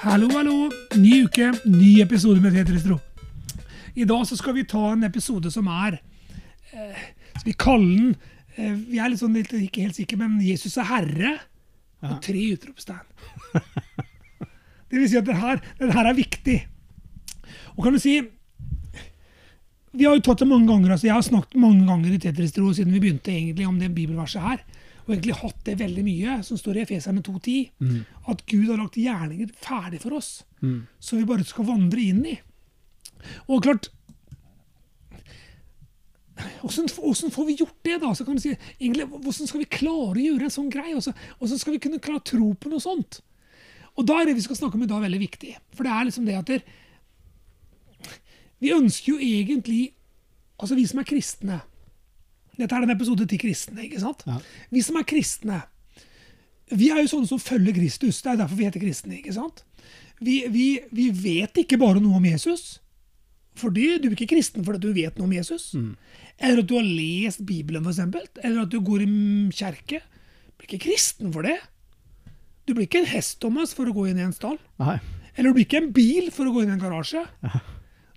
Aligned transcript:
Hallo, 0.00 0.30
hallo. 0.32 0.70
Ny 0.96 1.26
uke, 1.26 1.50
ny 1.68 1.98
episode 2.00 2.40
med 2.40 2.54
Tetristro. 2.56 2.94
I 3.92 4.06
dag 4.08 4.22
så 4.24 4.38
skal 4.38 4.54
vi 4.56 4.62
ta 4.64 4.94
en 4.94 5.04
episode 5.04 5.50
som 5.52 5.66
er 5.68 5.98
eh, 6.72 7.02
Skal 7.34 7.50
vi 7.50 7.52
kalle 7.60 7.88
den 7.90 8.14
eh, 8.56 8.78
Vi 8.94 8.96
er 8.96 9.12
litt 9.12 9.20
sånn, 9.20 9.36
litt, 9.36 9.52
ikke 9.52 9.84
helt 9.84 9.98
sikre, 9.98 10.16
men 10.22 10.38
Jesus 10.40 10.78
er 10.80 10.88
herre. 10.88 11.34
Og 12.00 12.16
tre 12.24 12.46
utropstegn. 12.54 13.60
Det 14.88 14.96
vil 14.96 15.04
si 15.12 15.20
at 15.20 15.28
den 15.28 15.36
her, 15.36 15.60
er 15.84 16.16
viktig. 16.16 16.56
Og 17.76 17.84
kan 17.84 17.92
du 17.92 18.00
si 18.00 18.16
Vi 19.92 20.08
har 20.08 20.16
jo 20.16 20.24
tatt 20.24 20.40
det 20.40 20.48
mange 20.48 20.70
ganger. 20.72 20.96
altså 20.96 21.10
Jeg 21.10 21.18
har 21.18 21.28
snakket 21.28 21.60
mange 21.60 21.84
ganger 21.84 22.16
i 22.16 22.22
Tetristro 22.24 22.72
siden 22.72 22.96
vi 22.96 23.04
begynte 23.04 23.36
egentlig 23.36 23.68
om 23.68 23.76
det 23.76 23.92
bibelverset 23.92 24.48
her. 24.48 24.64
Og 25.10 25.16
egentlig 25.16 25.34
hatt 25.40 25.64
det 25.66 25.74
veldig 25.80 26.02
mye, 26.06 26.34
som 26.46 26.58
står 26.60 26.76
i 26.78 26.82
Efeserne 26.84 27.22
2,10. 27.26 28.04
At 28.30 28.44
Gud 28.46 28.68
har 28.70 28.78
lagt 28.78 28.98
gjerninger 29.00 29.50
ferdig 29.58 29.98
for 30.04 30.14
oss, 30.20 30.44
som 31.02 31.18
vi 31.18 31.26
bare 31.26 31.42
skal 31.48 31.66
vandre 31.66 32.04
inn 32.04 32.22
i. 32.30 32.36
Og 33.50 33.64
klart 33.66 33.90
Hvordan, 36.62 36.86
hvordan 36.96 37.32
får 37.34 37.44
vi 37.50 37.54
gjort 37.58 37.84
det, 37.84 37.98
da? 38.00 38.14
Så 38.16 38.24
kan 38.24 38.36
du 38.36 38.40
si, 38.40 38.54
egentlig, 38.80 39.04
hvordan 39.10 39.48
skal 39.50 39.60
vi 39.60 39.66
klare 39.68 40.16
å 40.16 40.22
gjøre 40.24 40.46
en 40.46 40.54
sånn 40.54 40.70
greie? 40.72 40.96
Hvordan 40.96 41.58
skal 41.60 41.74
vi 41.74 41.80
kunne 41.84 42.00
klare 42.00 42.22
å 42.22 42.28
tro 42.30 42.54
på 42.56 42.70
noe 42.72 42.80
sånt? 42.80 43.18
Og 43.98 44.06
da 44.08 44.20
er 44.20 44.30
det 44.30 44.38
vi 44.38 44.44
skal 44.46 44.56
snakke 44.56 44.78
om 44.78 44.86
i 44.86 44.88
dag, 44.88 45.02
veldig 45.04 45.20
viktig. 45.20 45.50
For 45.76 45.84
det 45.84 45.92
er 45.92 46.06
liksom 46.08 46.24
det 46.24 46.38
at 46.38 46.48
der, 46.48 46.64
vi 48.60 48.72
ønsker 48.72 49.12
jo 49.14 49.18
egentlig 49.20 49.94
Altså 50.60 50.76
vi 50.76 50.82
som 50.84 50.98
er 51.00 51.06
kristne 51.08 51.54
Dette 52.60 52.76
er 52.76 52.84
en 52.84 52.92
episode 52.92 53.26
til 53.28 53.40
kristne, 53.40 53.86
ikke 53.86 54.02
sant? 54.02 54.24
Ja. 54.28 54.36
Vi 54.70 54.82
som 54.84 54.98
er 55.00 55.08
kristne, 55.08 55.62
vi 56.70 56.90
er 56.92 57.02
jo 57.02 57.10
sånne 57.10 57.30
som 57.30 57.40
følger 57.42 57.74
Kristus. 57.74 58.20
Det 58.22 58.32
er 58.32 58.38
derfor 58.44 58.58
vi 58.58 58.68
heter 58.68 58.82
kristne. 58.82 59.18
ikke 59.18 59.34
sant? 59.34 59.64
Vi, 60.22 60.44
vi, 60.52 60.66
vi 60.94 61.08
vet 61.16 61.62
ikke 61.64 61.80
bare 61.80 62.02
noe 62.02 62.20
om 62.20 62.28
Jesus. 62.28 62.78
Fordi 63.58 63.96
du 63.98 64.08
er 64.08 64.14
ikke 64.14 64.30
kristen 64.36 64.64
fordi 64.64 64.78
du 64.84 64.94
vet 64.94 65.18
noe 65.18 65.26
om 65.26 65.34
Jesus. 65.34 65.72
Eller 66.38 66.62
at 66.62 66.68
du 66.70 66.76
har 66.78 66.86
lest 66.86 67.42
Bibelen, 67.46 67.88
eksempel. 67.90 68.22
Eller 68.44 68.62
at 68.64 68.72
du 68.72 68.78
går 68.84 69.04
i 69.04 69.08
mm, 69.10 69.50
kjerke. 69.56 70.02
Du 70.46 70.62
blir 70.62 70.70
ikke 70.70 70.84
kristen 70.86 71.34
for 71.34 71.48
det. 71.48 71.58
Du 72.68 72.76
blir 72.76 72.86
ikke 72.86 73.02
en 73.02 73.10
hest, 73.10 73.40
Thomas, 73.42 73.74
for 73.74 73.90
å 73.90 73.96
gå 73.96 74.06
inn 74.10 74.20
i 74.20 74.26
en 74.28 74.36
stall. 74.36 74.60
Nei. 74.78 75.00
Eller 75.34 75.50
du 75.50 75.58
blir 75.58 75.66
ikke 75.66 75.82
en 75.82 75.92
bil 75.96 76.30
for 76.34 76.46
å 76.46 76.54
gå 76.54 76.62
inn 76.62 76.70
i 76.70 76.76
en 76.76 76.82
garasje. 76.82 77.24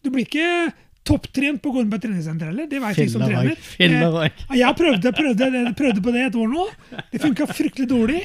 Du 0.03 0.11
blir 0.11 0.27
ikke 0.27 0.73
topptrent 1.03 1.61
på 1.61 1.69
å 1.69 1.73
gå 1.75 1.81
inn 1.83 1.89
på 1.91 1.97
et 1.99 2.03
treningssenter 2.05 2.49
heller. 2.51 2.67
Det 2.71 2.79
vet 2.81 2.95
vi 2.97 3.07
som 3.11 3.21
trener. 3.27 3.57
Eh, 3.79 4.57
Jeg 4.57 4.75
prøvde, 4.79 5.11
prøvde, 5.17 5.73
prøvde 5.75 6.01
på 6.05 6.11
det 6.15 6.21
et 6.29 6.35
år 6.39 6.47
nå. 6.53 6.65
Det 7.11 7.21
funka 7.21 7.47
fryktelig 7.51 7.87
dårlig. 7.89 8.21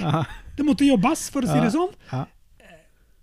Det 0.58 0.64
måtte 0.66 0.86
jobbes, 0.86 1.28
for 1.30 1.42
å 1.42 1.46
si 1.50 1.58
det 1.62 1.72
sånn. 1.74 1.92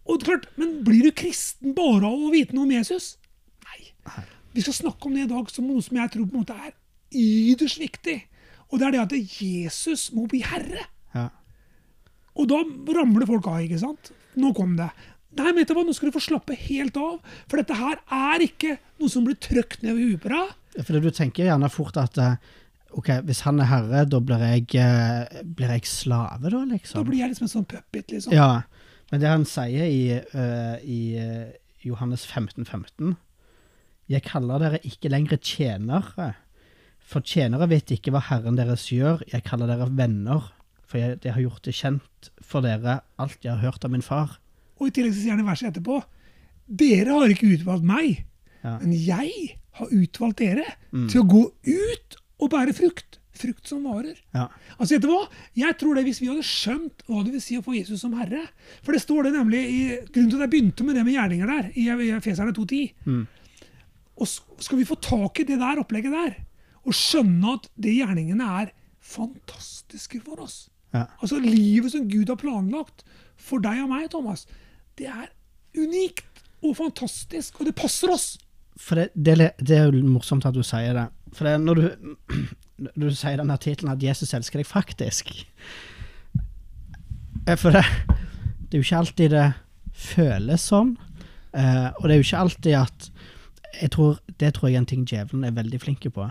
Og 0.07 0.21
klart, 0.21 0.45
Men 0.57 0.83
blir 0.83 1.03
du 1.03 1.11
kristen 1.11 1.73
bare 1.73 2.05
av 2.05 2.13
å 2.27 2.31
vite 2.31 2.53
noe 2.53 2.63
om 2.67 2.71
Jesus? 2.71 3.17
Nei. 3.65 4.23
Vi 4.53 4.61
skal 4.61 4.73
snakke 4.73 5.05
om 5.09 5.13
det 5.15 5.23
i 5.25 5.31
dag 5.33 5.49
som 5.51 5.65
noe 5.67 5.81
som 5.81 5.97
jeg 5.97 6.11
tror 6.13 6.27
på 6.29 6.35
en 6.37 6.43
måte 6.45 6.53
er 6.55 6.73
ytterst 7.11 7.79
viktig. 7.79 8.21
Og 8.71 8.79
det 8.79 8.87
er 8.87 8.91
det 8.91 9.01
at 9.01 9.15
Jesus 9.41 10.11
må 10.13 10.27
bli 10.27 10.41
herre. 10.45 10.85
Og 12.35 12.47
da 12.51 12.59
ramler 12.97 13.25
folk 13.25 13.47
av, 13.47 13.61
ikke 13.63 13.79
sant? 13.79 14.11
Nå 14.35 14.53
kom 14.53 14.75
det. 14.75 14.89
Nei, 15.35 15.51
men 15.51 15.67
hva, 15.67 15.83
nå 15.83 15.95
skal 15.95 16.11
du 16.11 16.15
få 16.15 16.23
slappe 16.23 16.55
helt 16.67 16.97
av. 16.99 17.17
For 17.51 17.59
dette 17.59 17.75
her 17.77 17.99
er 18.13 18.45
ikke 18.45 18.77
noe 19.01 19.11
som 19.11 19.25
blir 19.27 19.37
trøkt 19.41 19.83
ned 19.83 19.95
over 19.95 20.05
huet 20.05 20.21
på 20.23 20.31
deg. 20.31 20.53
For 20.85 21.03
du 21.03 21.09
tenker 21.15 21.49
gjerne 21.49 21.71
fort 21.71 21.97
at 21.99 22.19
eh, 22.21 22.37
ok, 22.95 23.11
hvis 23.27 23.43
han 23.47 23.59
er 23.63 23.69
herre, 23.71 24.05
da 24.11 24.21
blir 24.23 24.43
jeg, 24.43 24.69
eh, 24.79 25.43
blir 25.57 25.73
jeg 25.75 25.87
slave, 25.89 26.47
da, 26.47 26.63
liksom? 26.71 27.01
Da 27.01 27.09
blir 27.09 27.23
jeg 27.23 27.33
liksom 27.33 27.49
en 27.49 27.53
sånn 27.57 27.67
puppet, 27.71 28.15
liksom. 28.15 28.35
Ja, 28.35 28.63
men 29.11 29.21
det 29.21 29.29
han 29.31 29.45
sier 29.47 29.85
i, 29.85 30.17
uh, 30.33 30.77
i 30.81 30.99
Johannes 31.85 32.23
15, 32.25 32.65
15 32.65 33.13
Jeg 34.09 34.25
kaller 34.25 34.63
dere 34.63 34.79
ikke 34.87 35.11
lenger 35.13 35.37
tjenere, 35.37 36.31
for 37.05 37.21
tjenere 37.21 37.67
vet 37.69 37.91
ikke 37.93 38.13
hva 38.13 38.23
Herren 38.31 38.57
deres 38.57 38.87
gjør. 38.89 39.21
Jeg 39.29 39.45
kaller 39.45 39.69
dere 39.69 39.91
venner, 39.93 40.49
for 40.85 41.01
jeg, 41.01 41.19
jeg 41.25 41.35
har 41.35 41.43
gjort 41.43 41.67
det 41.67 41.75
kjent 41.77 42.31
for 42.41 42.65
dere 42.65 42.99
alt 43.21 43.45
jeg 43.45 43.53
har 43.53 43.61
hørt 43.65 43.85
av 43.85 43.93
min 43.93 44.05
far. 44.05 44.39
Og 44.79 44.87
i 44.89 44.91
tillegg 44.95 45.13
så 45.15 45.21
sier 45.23 45.35
han 45.35 45.43
i 45.43 45.47
verset 45.49 45.69
etterpå 45.71 46.01
Dere 46.65 47.13
har 47.13 47.29
ikke 47.29 47.51
utvalgt 47.59 47.85
meg, 47.85 48.23
Ja. 48.65 48.79
men 48.81 48.93
jeg 48.97 49.57
har 49.77 49.91
utvalgt 49.93 50.39
dere 50.41 50.63
til 51.11 51.21
å 51.21 51.27
gå 51.29 51.43
ut 51.67 52.15
og 52.41 52.49
bære 52.49 52.73
frukt. 52.73 53.19
Frukt 53.35 53.67
som 53.67 53.83
varer. 53.83 54.15
Ja. 54.33 54.47
Altså, 54.79 54.95
vet 54.95 55.01
du 55.03 55.09
hva? 55.11 55.25
Jeg 55.59 55.75
tror 55.77 55.95
det 55.97 56.05
Hvis 56.07 56.21
vi 56.21 56.29
hadde 56.31 56.45
skjønt 56.47 57.03
hva 57.05 57.19
det 57.25 57.33
vil 57.33 57.41
si 57.43 57.57
å 57.59 57.63
få 57.65 57.73
Jesus 57.75 57.99
som 57.99 58.13
herre 58.15 58.45
For 58.81 58.95
det 58.95 59.01
står 59.03 59.23
det 59.27 59.33
nemlig 59.35 59.59
i 59.67 59.79
Grunnen 60.07 60.29
til 60.31 60.39
at 60.39 60.45
jeg 60.45 60.53
begynte 60.53 60.85
med 60.87 60.95
det 60.95 61.03
med 61.03 61.17
gjerninger 61.17 61.51
der, 61.51 61.67
i 61.75 61.83
Feserne 61.89 62.21
Efeserne 62.21 62.53
2.10 62.55 63.27
Og 64.23 64.27
skal 64.63 64.79
vi 64.79 64.87
få 64.87 64.95
tak 65.03 65.41
i 65.43 65.47
det 65.49 65.59
der 65.59 65.81
opplegget 65.83 66.15
der, 66.15 66.37
og 66.87 66.95
skjønne 66.95 67.57
at 67.59 67.67
de 67.75 67.97
gjerningene 67.99 68.47
er 68.63 68.71
fantastiske 69.03 70.21
for 70.23 70.39
oss 70.47 70.69
Ja. 70.95 71.07
Altså 71.19 71.41
Livet 71.43 71.91
som 71.91 72.07
Gud 72.07 72.29
har 72.31 72.39
planlagt 72.39 73.03
for 73.35 73.59
deg 73.59 73.81
og 73.83 73.89
meg, 73.91 74.07
Thomas, 74.13 74.45
det 74.99 75.09
er 75.11 75.29
unikt 75.75 76.43
og 76.63 76.77
fantastisk, 76.77 77.59
og 77.59 77.69
det 77.69 77.75
passer 77.77 78.13
oss. 78.13 78.35
For 78.79 78.99
det, 78.99 79.09
det, 79.15 79.35
er 79.39 79.51
det 79.59 79.77
er 79.77 79.89
jo 79.91 80.03
morsomt 80.07 80.45
at 80.47 80.55
du 80.55 80.63
sier 80.65 80.95
det. 80.97 81.07
For 81.35 81.47
det, 81.47 81.59
når 81.61 81.81
du, 81.81 82.15
når 82.95 83.11
du 83.11 83.15
sier 83.15 83.39
denne 83.39 83.57
tittelen 83.61 83.93
at 83.93 84.03
'Jesus 84.03 84.33
elsker 84.33 84.59
deg', 84.59 84.71
faktisk 84.71 85.31
Eh, 87.47 87.57
For 87.57 87.71
det, 87.71 87.85
det 88.65 88.77
er 88.77 88.81
jo 88.81 88.85
ikke 88.85 89.01
alltid 89.03 89.35
det 89.35 89.49
føles 89.95 90.69
sånn. 90.71 90.95
Uh, 91.55 91.93
og 92.01 92.07
det 92.07 92.15
er 92.15 92.17
jo 92.19 92.25
ikke 92.25 92.39
alltid 92.43 92.73
at 92.75 93.05
jeg 93.79 93.91
tror, 93.91 94.17
Det 94.39 94.53
tror 94.55 94.67
jeg 94.67 94.75
er 94.75 94.81
en 94.81 94.87
ting 94.87 95.05
djevelen 95.07 95.43
er 95.47 95.53
veldig 95.55 95.79
flinke 95.79 96.09
på. 96.11 96.25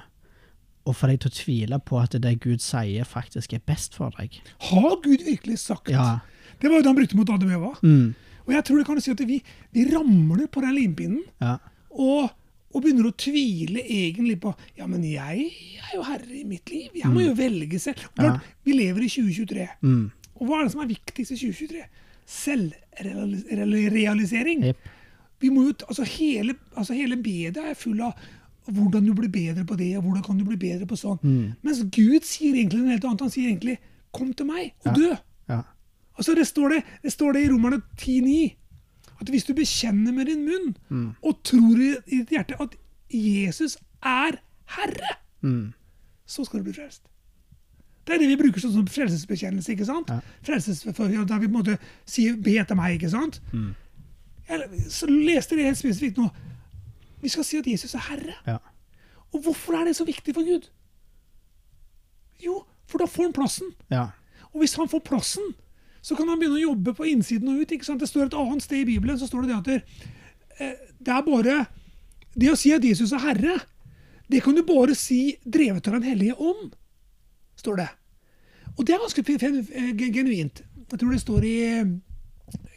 Å 0.85 0.93
få 0.93 1.09
deg 1.09 1.23
til 1.23 1.31
å 1.31 1.37
tvile 1.37 1.79
på 1.81 1.97
at 2.01 2.17
det 2.21 2.35
Gud 2.45 2.61
sier, 2.61 3.05
faktisk 3.09 3.53
er 3.57 3.63
best 3.65 3.97
for 3.97 4.13
deg. 4.19 4.37
Har 4.69 4.99
Gud 5.05 5.25
virkelig 5.25 5.59
sagt? 5.63 5.89
Ja. 5.93 6.19
Det 6.61 6.69
var 6.69 6.81
jo 6.81 6.85
det 6.85 6.91
han 6.93 6.99
brukte 6.99 7.17
mot 7.17 7.33
Adam 7.33 7.53
Eva. 7.57 7.73
Mm. 7.81 8.15
Og 8.45 8.51
jeg 8.55 8.63
tror 8.67 8.77
det 8.79 8.87
kan 8.89 8.97
du 8.99 9.03
si 9.05 9.15
at 9.15 9.23
vi, 9.29 9.37
vi 9.75 9.83
ramler 9.91 10.47
på 10.53 10.59
den 10.65 10.75
limpinnen 10.77 11.25
ja. 11.43 11.55
og, 11.91 12.23
og 12.75 12.79
begynner 12.85 13.07
å 13.09 13.19
tvile 13.19 13.81
egentlig 13.83 14.37
på 14.43 14.51
Ja, 14.79 14.85
men 14.91 15.03
jeg 15.09 15.37
er 15.81 15.93
jo 15.95 16.03
herre 16.07 16.35
i 16.35 16.45
mitt 16.49 16.67
liv. 16.73 16.89
Jeg 17.01 17.11
må 17.13 17.21
jo 17.25 17.35
velge 17.39 17.79
selv. 17.83 17.99
Klart, 18.19 18.41
Vi 18.67 18.73
lever 18.77 19.01
i 19.07 19.09
2023. 19.13 19.67
Mm. 19.85 20.07
Og 20.35 20.43
hva 20.49 20.55
er 20.59 20.63
det 20.67 20.75
som 20.75 20.85
er 20.85 20.93
viktigst 20.93 21.31
i 21.33 21.41
2023? 21.41 21.83
Selvrealisering. 22.35 24.61
Yep. 24.71 24.79
Vi 25.45 25.51
må 25.53 25.67
jo, 25.67 25.75
altså 25.89 26.05
hele, 26.09 26.55
altså 26.77 26.95
hele 26.97 27.17
media 27.21 27.63
er 27.71 27.77
full 27.79 28.01
av 28.05 28.13
hvordan 28.73 29.05
du 29.05 29.13
blir 29.13 29.29
bedre 29.29 29.65
på 29.69 29.77
det, 29.77 29.91
og 29.99 30.07
hvordan 30.07 30.23
kan 30.25 30.39
du 30.39 30.45
bli 30.49 30.57
bedre 30.57 30.87
på 30.89 30.97
sånn. 30.97 31.19
Mens 31.65 31.83
Gud 31.93 32.25
sier 32.25 32.55
egentlig 32.57 32.81
noe 32.81 32.95
helt 32.95 33.05
annet. 33.05 33.25
Han 33.27 33.35
sier 33.35 33.51
egentlig 33.51 33.77
'kom 34.15 34.33
til 34.33 34.47
meg 34.47 34.73
og 34.87 34.95
dø'. 34.95 35.17
Altså 36.19 36.35
det 36.35 36.47
står 36.47 36.69
det, 36.69 36.83
det 37.03 37.13
står 37.13 37.33
det 37.33 37.43
i 37.45 37.49
Romerne 37.51 37.83
10,9. 37.99 38.57
At 39.21 39.29
hvis 39.31 39.45
du 39.45 39.55
bekjenner 39.55 40.13
med 40.13 40.27
din 40.27 40.45
munn 40.45 41.15
og 41.23 41.41
tror 41.45 41.79
i, 41.81 41.95
i 42.07 42.19
ditt 42.23 42.31
hjerte 42.35 42.57
at 42.61 42.75
Jesus 43.11 43.77
er 44.03 44.39
Herre, 44.77 45.17
så 46.27 46.45
skal 46.45 46.59
du 46.61 46.65
bli 46.65 46.73
frelst. 46.75 47.03
Det 48.07 48.15
er 48.15 48.19
det 48.21 48.29
vi 48.29 48.37
bruker 48.37 48.61
sånn 48.61 48.73
som 48.75 48.87
frelsesbekjennelse. 48.87 49.73
ikke 49.73 49.87
sant? 49.89 50.11
Ja. 50.13 50.19
Frelsesforføring, 50.45 51.29
Der 51.29 51.39
vi 51.39 51.47
på 51.49 51.53
en 51.53 51.59
måte 51.59 51.79
sier 52.07 52.37
'be 52.37 52.59
etter 52.61 52.75
meg'. 52.77 52.95
ikke 52.99 53.11
sant? 53.11 53.41
Jeg 54.49 54.61
så 54.91 55.07
leste 55.07 55.57
det 55.57 55.65
helt 55.65 55.79
spesifikt 55.79 56.17
nå. 56.19 56.29
Vi 57.23 57.29
skal 57.29 57.45
si 57.45 57.57
at 57.59 57.67
Jesus 57.67 57.95
er 57.95 57.99
Herre. 58.11 58.35
Ja. 58.47 58.59
Og 59.33 59.41
hvorfor 59.43 59.73
er 59.81 59.85
det 59.85 59.97
så 59.97 60.05
viktig 60.05 60.35
for 60.35 60.43
Gud? 60.45 60.69
Jo, 62.45 62.65
for 62.87 62.99
da 62.99 63.07
får 63.07 63.23
han 63.23 63.33
plassen. 63.33 63.75
ja. 63.91 64.07
Og 64.55 64.61
hvis 64.61 64.75
han 64.79 64.89
får 64.89 64.99
plassen, 65.03 65.43
så 66.05 66.17
kan 66.17 66.29
han 66.29 66.41
begynne 66.41 66.59
å 66.59 66.67
jobbe 66.67 66.93
på 66.99 67.07
innsiden 67.09 67.49
og 67.49 67.63
ut. 67.63 67.71
Det 67.73 68.09
står 68.11 68.27
et 68.27 68.37
annet 68.37 68.65
sted 68.65 68.83
i 68.83 68.89
Bibelen 68.93 69.17
så 69.19 69.29
står 69.29 69.45
det 69.45 69.49
det 69.49 69.57
at 69.57 69.69
det, 69.71 69.79
eh, 70.61 71.15
er 71.17 71.23
bare 71.25 71.67
Det 72.35 72.51
å 72.51 72.57
si 72.59 72.73
at 72.75 72.83
Jesus 72.83 73.13
er 73.13 73.23
herre, 73.23 73.61
det 74.29 74.43
kan 74.43 74.57
du 74.57 74.63
bare 74.67 74.95
si 74.99 75.39
drevet 75.47 75.87
av 75.87 75.95
Den 75.95 76.03
hellige 76.03 76.35
ånd, 76.35 76.75
står 77.55 77.77
det. 77.77 77.89
Og 78.77 78.87
det 78.87 78.95
er 78.95 78.99
ganske 78.99 79.23
genuint. 79.23 80.63
Jeg 80.91 80.99
tror 80.99 81.13
det 81.13 81.21
står 81.21 81.45
i 81.45 81.59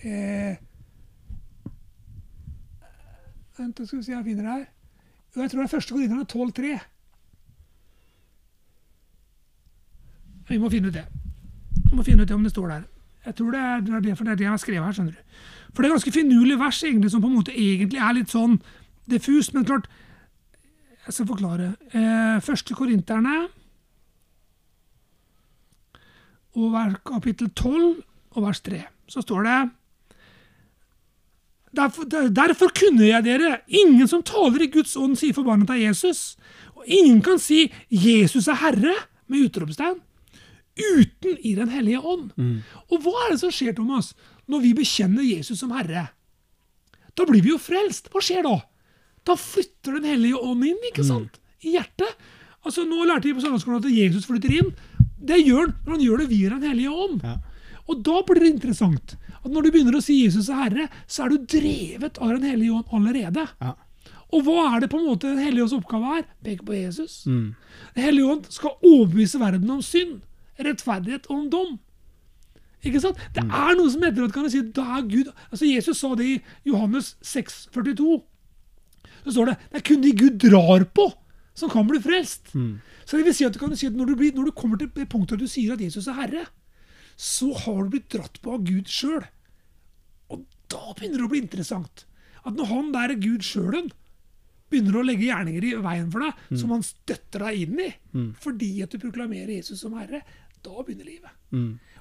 eh, 0.03 0.57
Vent, 3.57 3.81
skal 3.87 3.97
vi 3.97 4.03
se, 4.03 4.11
jeg 4.11 4.23
finner 4.23 4.43
det 4.43 4.51
her. 4.51 4.65
Jo, 5.35 5.41
jeg 5.41 5.49
tror 5.49 5.61
det 5.61 5.65
er 5.65 5.73
første 5.73 5.93
Korinterne 5.93 6.25
12,3. 6.25 6.79
Vi 10.49 10.57
må 10.61 10.69
finne 10.69 10.87
ut 10.87 10.93
det. 10.93 11.07
Vi 11.89 11.95
må 11.97 12.05
finne 12.05 12.21
ut 12.21 12.29
det 12.29 12.37
om 12.37 12.45
det 12.45 12.53
står 12.53 12.67
der. 12.75 12.85
Jeg 13.27 13.35
tror 13.35 13.51
det 13.51 13.59
er 13.59 13.79
det, 13.83 13.93
er 13.93 14.35
det, 14.35 14.39
jeg 14.39 14.49
har 14.49 14.59
skrevet 14.61 14.85
her. 14.85 14.95
skjønner 14.95 15.11
du. 15.11 15.39
For 15.73 15.83
det 15.83 15.89
er 15.89 15.95
ganske 15.97 16.11
finurlig 16.15 16.59
vers 16.59 16.83
egentlig, 16.83 17.11
som 17.11 17.21
på 17.21 17.27
en 17.27 17.35
måte 17.35 17.51
egentlig 17.51 17.99
er 17.99 18.13
litt 18.15 18.31
sånn 18.31 18.55
diffust. 19.11 19.53
Men 19.53 19.65
klart, 19.67 19.89
jeg 21.03 21.13
skal 21.13 21.27
forklare. 21.27 21.73
Eh, 21.91 22.37
første 22.43 22.77
Korinterne 22.77 23.35
og 26.57 26.77
kapittel 27.05 27.51
12 27.51 27.99
og 28.37 28.47
vers 28.47 28.63
3. 28.63 28.81
Så 29.11 29.21
står 29.21 29.43
det 29.43 29.59
derfor, 31.75 32.07
derfor 32.31 32.73
kunne 32.79 33.11
jeg 33.11 33.27
dere. 33.27 33.59
Ingen 33.67 34.07
som 34.07 34.23
taler 34.23 34.63
i 34.63 34.71
Guds 34.71 34.95
ånd, 34.95 35.19
sier 35.19 35.35
forbannet 35.35 35.75
av 35.75 35.83
Jesus. 35.83 36.37
Og 36.79 36.87
ingen 36.87 37.21
kan 37.21 37.39
si 37.39 37.67
'Jesus 37.91 38.47
er 38.47 38.63
Herre' 38.63 39.07
med 39.27 39.49
utropstegn 39.49 39.99
uten 40.77 41.37
i 41.43 41.55
Den 41.57 41.69
hellige 41.73 41.99
ånd. 42.01 42.31
Og 42.91 43.01
hva 43.03 43.13
er 43.25 43.33
det 43.35 43.41
som 43.41 43.51
skjer, 43.53 43.75
Thomas, 43.77 44.13
når 44.47 44.63
vi 44.63 44.73
bekjenner 44.77 45.23
Jesus 45.25 45.59
som 45.59 45.71
Herre? 45.75 46.07
Da 47.17 47.25
blir 47.25 47.41
vi 47.41 47.49
jo 47.55 47.57
frelst. 47.61 48.11
Hva 48.13 48.21
skjer 48.21 48.43
da? 48.45 48.59
Da 49.27 49.35
flytter 49.35 49.97
Den 49.97 50.05
hellige 50.05 50.37
ånd 50.39 50.63
inn, 50.65 50.77
ikke 50.91 51.03
sant? 51.03 51.39
I 51.65 51.73
hjertet. 51.77 52.13
Altså, 52.63 52.83
Nå 52.85 53.05
lærte 53.07 53.27
vi 53.27 53.33
på 53.33 53.41
søndagsskolen 53.43 53.81
at 53.83 53.91
Jesus 53.91 54.27
flytter 54.29 54.53
inn. 54.59 54.73
Det 55.17 55.39
gjør 55.41 55.65
han 55.65 55.75
når 55.85 55.95
han 55.95 56.03
gjør 56.05 56.21
det 56.23 56.29
via 56.29 56.49
Den 56.53 56.67
hellige 56.69 56.93
ånd. 56.93 57.23
Ja. 57.25 57.37
Og 57.87 58.03
da 58.03 58.21
blir 58.27 58.43
det 58.43 58.51
interessant 58.51 59.15
at 59.37 59.51
når 59.51 59.63
du 59.63 59.71
begynner 59.71 59.95
å 59.97 60.03
si 60.03 60.19
Jesus 60.25 60.49
er 60.51 60.59
Herre, 60.65 60.87
så 61.07 61.23
er 61.25 61.33
du 61.33 61.45
drevet 61.49 62.17
av 62.19 62.33
Den 62.35 62.43
hellige 62.49 62.75
ånd 62.75 62.93
allerede. 62.93 63.47
Ja. 63.63 63.73
Og 64.35 64.43
hva 64.43 64.75
er 64.75 64.81
det 64.83 64.89
på 64.91 64.99
en 64.99 65.07
måte 65.07 65.29
Den 65.31 65.39
hellige 65.39 65.63
ånds 65.63 65.75
oppgave 65.77 66.17
er? 66.19 66.25
Peke 66.43 66.65
på 66.67 66.75
Jesus. 66.75 67.21
Den 67.95 68.03
hellige 68.03 68.27
ånd 68.33 68.49
skal 68.51 68.75
overbevise 68.83 69.39
verden 69.39 69.69
om 69.71 69.81
synd, 69.81 70.19
rettferdighet 70.63 71.29
om 71.33 71.49
dom. 71.53 71.77
Ikke 72.85 73.01
sant? 73.03 73.19
Det 73.35 73.43
er 73.43 73.77
noe 73.77 73.89
som 73.91 74.03
heter 74.05 74.27
at 74.27 74.33
kan 74.35 74.45
du 74.45 74.51
si, 74.53 74.61
da 74.61 74.83
er 74.99 75.07
Gud 75.09 75.31
Altså 75.49 75.65
Jesus 75.65 75.97
sa 75.97 76.11
det 76.15 76.27
i 76.29 76.35
Johannes 76.69 77.15
6, 77.25 77.67
42. 77.73 78.19
Så 79.25 79.33
står 79.33 79.49
det 79.49 79.55
det 79.71 79.79
er 79.81 79.87
kun 79.89 80.03
de 80.05 80.13
Gud 80.15 80.37
drar 80.43 80.85
på, 80.95 81.07
som 81.57 81.71
kan 81.73 81.87
bli 81.89 81.99
frelst. 82.03 82.53
Så 83.07 83.17
det 83.17 83.25
vil 83.25 83.35
si 83.35 83.47
at, 83.47 83.55
du 83.55 83.59
kan 83.59 83.75
si 83.75 83.87
at 83.89 83.97
når, 83.97 84.13
du 84.13 84.15
blir, 84.19 84.33
når 84.35 84.51
du 84.51 84.55
kommer 84.55 84.77
til 84.77 84.91
det 84.93 85.09
punktet 85.09 85.37
at 85.39 85.43
du 85.43 85.49
sier 85.49 85.73
at 85.73 85.81
Jesus 85.81 86.07
er 86.07 86.19
Herre, 86.21 86.45
så 87.17 87.49
har 87.65 87.83
du 87.83 87.89
blitt 87.95 88.11
dratt 88.13 88.37
på 88.43 88.53
av 88.53 88.63
Gud 88.67 88.87
sjøl. 88.93 89.23
Og 90.29 90.43
da 90.69 90.93
begynner 90.93 91.17
det 91.23 91.25
å 91.25 91.31
bli 91.31 91.41
interessant. 91.41 92.05
At 92.45 92.53
når 92.55 92.69
han 92.69 92.91
der 92.93 93.15
er 93.15 93.19
Gud 93.23 93.41
sjølen 93.47 93.89
begynner 94.69 94.99
å 94.99 95.03
legge 95.07 95.23
gjerninger 95.29 95.63
i 95.63 95.75
veien 95.79 96.09
for 96.11 96.19
deg, 96.27 96.39
som 96.59 96.71
han 96.75 96.83
støtter 96.83 97.39
deg 97.47 97.61
inn 97.65 97.79
i, 97.79 97.89
fordi 98.43 98.69
at 98.83 98.91
du 98.91 98.99
proklamerer 98.99 99.53
Jesus 99.57 99.79
som 99.81 99.95
Herre, 99.97 100.21
da 100.65 100.83
begynner 100.83 101.07
livet. 101.07 101.33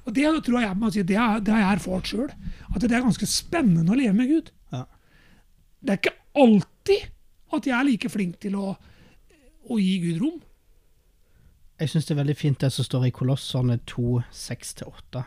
Og 0.06 0.14
det 0.14 0.26
tror 0.46 0.60
jeg, 0.60 0.68
jeg 0.68 0.78
må 0.78 0.90
si, 0.94 1.02
det 1.02 1.18
har, 1.18 1.40
det 1.42 1.52
har 1.54 1.62
jeg 1.62 1.78
erfart 1.78 2.10
sjøl. 2.10 2.32
At 2.72 2.82
det 2.82 2.92
er 2.94 3.04
ganske 3.04 3.28
spennende 3.28 3.92
å 3.92 3.98
leve 3.98 4.14
med 4.14 4.30
Gud. 4.30 4.52
Ja. 4.74 4.84
Det 5.82 5.94
er 5.94 6.00
ikke 6.02 6.16
alltid 6.42 7.08
at 7.56 7.66
jeg 7.66 7.76
er 7.76 7.88
like 7.88 8.10
flink 8.12 8.38
til 8.42 8.58
å, 8.58 8.74
å 9.66 9.78
gi 9.80 9.96
Gud 10.04 10.20
rom. 10.22 10.42
Jeg 11.76 11.92
syns 11.92 12.06
det 12.08 12.14
er 12.14 12.22
veldig 12.22 12.38
fint 12.38 12.62
det 12.62 12.70
som 12.72 12.86
står 12.86 13.08
i 13.08 13.14
Kolosserne 13.14 13.76
2, 13.90 14.22
6-8. 14.32 15.24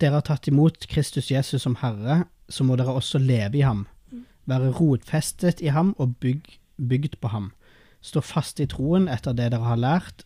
Dere 0.00 0.16
har 0.16 0.26
tatt 0.26 0.48
imot 0.50 0.88
Kristus 0.90 1.28
Jesus 1.30 1.62
som 1.66 1.76
Herre, 1.82 2.24
så 2.50 2.64
må 2.66 2.78
dere 2.80 2.96
også 2.96 3.20
leve 3.22 3.60
i 3.60 3.66
ham. 3.66 3.84
Være 4.50 4.72
rotfestet 4.74 5.60
i 5.62 5.70
ham 5.70 5.92
og 6.02 6.16
bygg, 6.24 6.48
bygd 6.80 7.20
på 7.20 7.30
ham. 7.30 7.52
Stå 8.02 8.22
fast 8.24 8.58
i 8.64 8.66
troen 8.66 9.06
etter 9.12 9.36
det 9.36 9.50
dere 9.52 9.68
har 9.68 9.78
lært, 9.78 10.24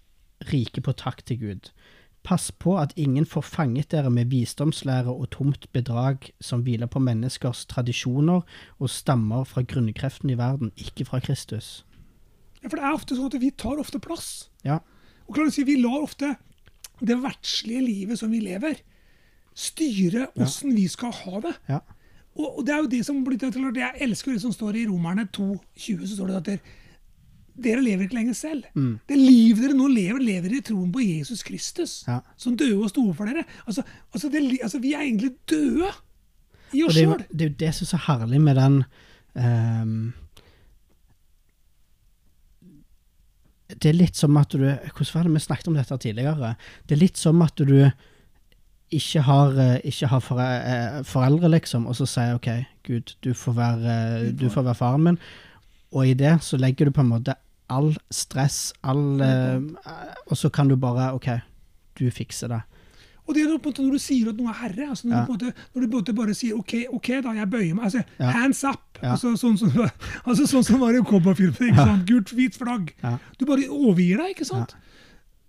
rike 0.52 0.80
på 0.84 0.92
takk 0.92 1.24
til 1.26 1.38
Gud. 1.40 1.70
Pass 2.24 2.48
på 2.52 2.78
at 2.80 2.94
ingen 2.96 3.26
får 3.28 3.44
fanget 3.44 3.90
dere 3.92 4.10
med 4.10 4.30
visdomslære 4.32 5.12
og 5.12 5.28
tomt 5.34 5.66
bedrag 5.76 6.30
som 6.40 6.62
hviler 6.64 6.88
på 6.88 7.02
menneskers 7.04 7.66
tradisjoner 7.68 8.40
og 8.78 8.90
stammer 8.90 9.44
fra 9.44 9.60
grunnkreftene 9.62 10.32
i 10.32 10.38
verden, 10.40 10.72
ikke 10.80 11.04
fra 11.04 11.20
Kristus. 11.20 11.84
Ja, 12.62 12.68
for 12.70 12.78
det 12.80 12.84
er 12.84 12.96
ofte 12.96 13.16
sånn 13.18 13.28
at 13.28 13.36
vi 13.42 13.50
tar 13.52 13.76
ofte 13.82 14.00
plass. 14.00 14.48
Ja, 14.64 14.78
Og 15.28 15.34
klar, 15.36 15.48
Vi 15.52 15.76
lar 15.80 16.00
ofte 16.02 16.36
det 17.00 17.16
verdslige 17.22 17.84
livet 17.84 18.18
som 18.18 18.30
vi 18.30 18.40
lever, 18.40 18.80
styre 19.54 20.28
åssen 20.40 20.74
vi 20.74 20.88
skal 20.88 21.12
ha 21.12 21.40
det. 21.40 21.54
ja, 21.68 21.80
Og, 22.34 22.58
og 22.58 22.66
det 22.66 22.72
er 22.74 22.78
jo 22.82 22.90
det 22.90 23.04
som 23.06 23.24
blir 23.24 23.38
til 23.38 23.48
at 23.48 23.76
Jeg 23.76 24.00
elsker 24.00 24.32
det 24.32 24.40
som 24.42 24.52
står 24.52 24.74
i 24.80 24.86
Romerne 24.86 25.28
2,20, 25.36 26.06
så 26.06 26.16
står 26.16 26.26
det 26.26 26.36
at 26.36 26.46
dere, 26.46 26.58
dere 27.54 27.82
lever 27.84 28.04
ikke 28.08 28.16
lenger 28.18 28.34
selv. 28.34 28.64
Det 29.08 29.16
livet 29.18 29.62
dere 29.62 29.76
nå 29.78 29.86
lever, 29.92 30.18
lever 30.18 30.48
dere 30.50 30.58
i 30.58 30.64
troen 30.66 30.90
på 30.92 31.04
Jesus 31.04 31.42
Kristus, 31.46 32.04
Ja. 32.08 32.20
som 32.36 32.56
døde 32.56 32.80
og 32.82 32.90
sto 32.90 33.04
for 33.14 33.26
dere. 33.30 33.44
Altså, 33.66 33.82
altså, 34.12 34.28
det, 34.28 34.58
altså 34.62 34.78
Vi 34.82 34.92
er 34.94 35.00
egentlig 35.06 35.32
døde 35.50 35.92
i 36.74 36.82
oss 36.82 36.94
sjøl. 36.98 37.22
det 37.30 37.42
er 37.46 37.48
jo 37.52 37.56
det 37.60 37.74
som 37.74 37.84
er 37.86 37.92
så 37.92 38.00
herlig 38.08 38.40
med 38.42 38.56
den 38.58 38.80
um, 39.38 40.12
Det 43.68 43.88
er 43.90 43.96
litt 43.96 44.16
som 44.18 44.36
at 44.36 44.50
du 44.52 44.58
Hvordan 44.64 45.14
var 45.14 45.22
det 45.28 45.32
vi 45.34 45.40
snakket 45.46 45.68
om 45.70 45.78
dette 45.78 45.96
tidligere? 46.02 46.50
Det 46.86 46.96
er 46.96 47.00
litt 47.00 47.16
som 47.20 47.40
at 47.42 47.56
du 47.56 47.90
ikke 48.94 49.22
har, 49.26 49.54
eh, 49.58 49.80
ikke 49.88 50.06
har 50.06 50.20
fore, 50.20 50.44
eh, 50.44 50.98
foreldre, 51.02 51.48
liksom, 51.50 51.86
og 51.88 51.96
så 51.96 52.06
sier 52.06 52.34
OK, 52.36 52.46
Gud, 52.86 53.14
du 53.24 53.32
får 53.34 53.54
være, 53.56 54.32
du 54.38 54.44
får 54.52 54.62
være 54.68 54.74
faren 54.78 55.02
min. 55.02 55.18
Og 55.92 56.06
i 56.06 56.14
det 56.14 56.36
så 56.44 56.56
legger 56.60 56.86
du 56.86 56.90
på 56.92 57.00
en 57.02 57.08
måte 57.10 57.34
all 57.72 57.94
stress, 58.12 58.72
all 58.84 59.20
eh, 59.24 59.60
Og 60.30 60.36
så 60.36 60.50
kan 60.52 60.68
du 60.68 60.76
bare 60.76 61.12
OK, 61.16 61.28
du 61.98 62.10
fikser 62.10 62.48
det. 62.52 62.60
Og 63.24 63.32
det 63.34 63.40
er 63.46 63.54
på 63.56 63.70
en 63.70 63.72
måte 63.72 63.80
når 63.86 63.94
du 63.96 64.02
sier 64.04 64.28
at 64.28 64.36
noe 64.36 64.50
er 64.52 64.58
herre, 64.60 64.86
altså 64.92 65.08
når, 65.08 65.14
Ja. 65.16 65.24
du, 65.24 65.32
måte, 65.32 65.52
når 65.72 65.80
du 65.80 65.86
på 65.86 65.96
en 65.96 66.00
måte 66.02 66.14
bare 66.18 66.34
sier 66.36 66.58
OK, 66.58 66.74
ok 66.92 67.08
da, 67.24 67.32
jeg 67.38 67.48
bøyer 67.50 67.74
meg. 67.74 67.84
altså 67.86 68.02
Ja. 68.20 68.30
Hands 68.36 68.64
up. 68.68 68.98
Ja. 69.00 69.12
Altså, 69.14 69.32
sånn, 69.40 69.56
som, 69.58 69.70
altså, 70.26 70.44
sånn 70.46 70.64
som 70.64 70.80
var 70.80 70.92
i 70.92 71.00
cowboyfilmen. 71.00 71.70
ikke 71.70 71.86
sant? 71.88 72.04
Gult, 72.10 72.34
hvit 72.36 72.54
flagg. 72.60 72.92
Ja. 73.02 73.16
Du 73.38 73.46
bare 73.48 73.64
overgir 73.72 74.20
deg, 74.20 74.34
ikke 74.36 74.44
sant? 74.44 74.76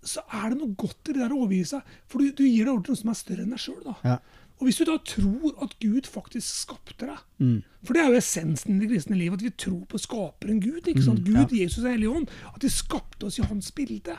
Så 0.06 0.22
er 0.32 0.50
det 0.54 0.58
noe 0.62 0.72
godt 0.78 1.10
i 1.10 1.12
det 1.12 1.20
der 1.20 1.34
å 1.34 1.42
overgi 1.44 1.66
seg. 1.68 1.82
For 2.08 2.22
du, 2.22 2.30
du 2.32 2.44
gir 2.46 2.64
deg 2.64 2.72
over 2.72 2.82
til 2.86 2.94
noe 2.96 3.02
som 3.02 3.10
er 3.12 3.18
større 3.20 3.44
enn 3.44 3.52
deg 3.52 3.60
sjøl. 3.60 4.18
Og 4.56 4.64
hvis 4.64 4.78
du 4.80 4.86
da 4.88 4.96
tror 5.04 5.52
at 5.62 5.74
Gud 5.82 6.08
faktisk 6.08 6.62
skapte 6.62 6.96
deg 7.04 7.16
Mm. 7.38 7.62
For 7.84 7.92
det 7.92 8.02
er 8.02 8.06
jo 8.08 8.16
essensen 8.16 8.76
i 8.76 8.78
det 8.80 8.88
kristne 8.88 9.16
livet, 9.18 9.36
at 9.36 9.44
vi 9.44 9.50
tror 9.50 9.84
på 9.84 9.98
skaperen 10.00 10.60
Gud. 10.60 10.88
ikke 10.88 11.02
sant? 11.04 11.20
Mm, 11.20 11.34
Gud, 11.34 11.52
Jesus 11.52 11.84
og 11.84 11.90
Hellig 11.90 12.08
Ånd. 12.08 12.30
At 12.54 12.62
de 12.62 12.70
skapte 12.70 13.26
oss 13.28 13.38
i 13.38 13.42
hans 13.42 13.70
bilde. 13.76 14.16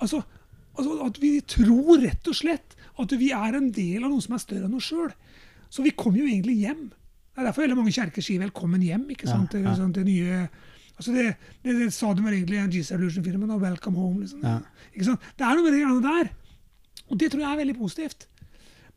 Altså, 0.00 0.22
altså 0.78 1.04
At 1.04 1.20
vi 1.20 1.40
tror 1.40 2.00
rett 2.00 2.28
og 2.28 2.34
slett 2.34 2.76
at 2.98 3.12
vi 3.20 3.30
er 3.30 3.58
en 3.58 3.70
del 3.70 4.04
av 4.04 4.10
noe 4.10 4.24
som 4.24 4.34
er 4.34 4.42
større 4.42 4.64
enn 4.66 4.74
oss 4.74 4.88
sjøl. 4.88 5.12
Så 5.70 5.84
vi 5.84 5.90
kommer 5.90 6.18
jo 6.18 6.26
egentlig 6.26 6.56
hjem. 6.64 6.88
Det 6.88 7.44
er 7.44 7.46
derfor 7.50 7.62
veldig 7.62 7.76
mange 7.76 7.92
kjerker 7.92 8.22
sier 8.22 8.40
'velkommen 8.40 8.82
hjem'. 8.82 9.10
ikke 9.10 9.28
sant? 9.28 9.54
Ja, 9.54 9.60
ja. 9.60 9.76
sånn, 9.76 9.92
det 9.92 10.04
nye... 10.04 10.48
Altså 10.98 11.12
det, 11.12 11.36
det, 11.62 11.76
det 11.78 11.92
sa 11.94 12.12
de 12.14 12.22
egentlig 12.22 12.58
i 12.58 12.78
Jesus 12.78 12.92
Revolution-filmen. 12.92 13.50
og 13.50 13.60
'Welcome 13.60 13.96
home'. 13.96 14.20
liksom. 14.20 14.40
Ja. 14.42 14.58
Ikke 14.94 15.04
sant? 15.04 15.20
Det 15.38 15.46
er 15.46 15.54
noe 15.54 15.62
med 15.62 15.72
det 15.72 15.84
greiene 15.84 16.02
der. 16.02 16.32
Og 17.10 17.20
det 17.20 17.30
tror 17.30 17.40
jeg 17.40 17.52
er 17.52 17.56
veldig 17.56 17.76
positivt. 17.78 18.28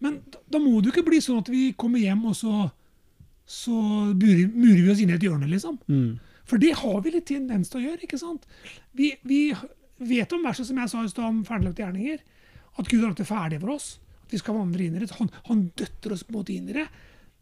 Men 0.02 0.20
da, 0.34 0.42
da 0.56 0.62
må 0.62 0.80
det 0.80 0.90
jo 0.90 0.96
ikke 0.96 1.08
bli 1.12 1.22
sånn 1.24 1.42
at 1.44 1.52
vi 1.52 1.70
kommer 1.78 2.02
hjem, 2.02 2.24
og 2.32 2.36
så, 2.38 2.66
så 3.46 3.76
murer, 4.12 4.48
murer 4.50 4.82
vi 4.82 4.92
oss 4.94 5.02
inn 5.04 5.14
i 5.14 5.18
et 5.18 5.26
hjørne, 5.26 5.50
liksom. 5.52 5.78
Mm. 5.92 6.20
For 6.50 6.62
det 6.62 6.74
har 6.82 6.98
vi 7.06 7.14
litt 7.14 7.30
tendens 7.30 7.70
til 7.72 7.80
å 7.80 7.84
gjøre. 7.86 8.02
ikke 8.08 8.20
sant? 8.20 8.48
Vi, 8.98 9.14
vi 9.24 9.44
vet 10.02 10.34
om 10.36 10.44
verset 10.44 10.68
som 10.68 10.80
jeg 10.82 10.92
sa 10.92 11.04
i 11.06 11.12
stad 11.12 11.28
om 11.30 11.44
ferdiglagte 11.48 11.86
gjerninger. 11.86 12.24
At 12.82 12.90
Gud 12.90 13.04
har 13.04 13.12
lagt 13.12 13.22
det 13.22 13.30
ferdig 13.30 13.62
for 13.62 13.76
oss. 13.78 13.94
At 14.26 14.34
vi 14.34 14.42
skal 14.42 14.58
vandre 14.58 14.84
inn 14.84 14.98
i 14.98 15.04
det. 15.04 15.12
Han, 15.20 15.30
han 15.48 15.64
døtter 15.80 16.16
oss 16.16 16.26
på 16.28 16.34
en 16.34 16.40
måte 16.40 16.56
inn 16.56 16.68
i 16.72 16.76
det. 16.76 16.88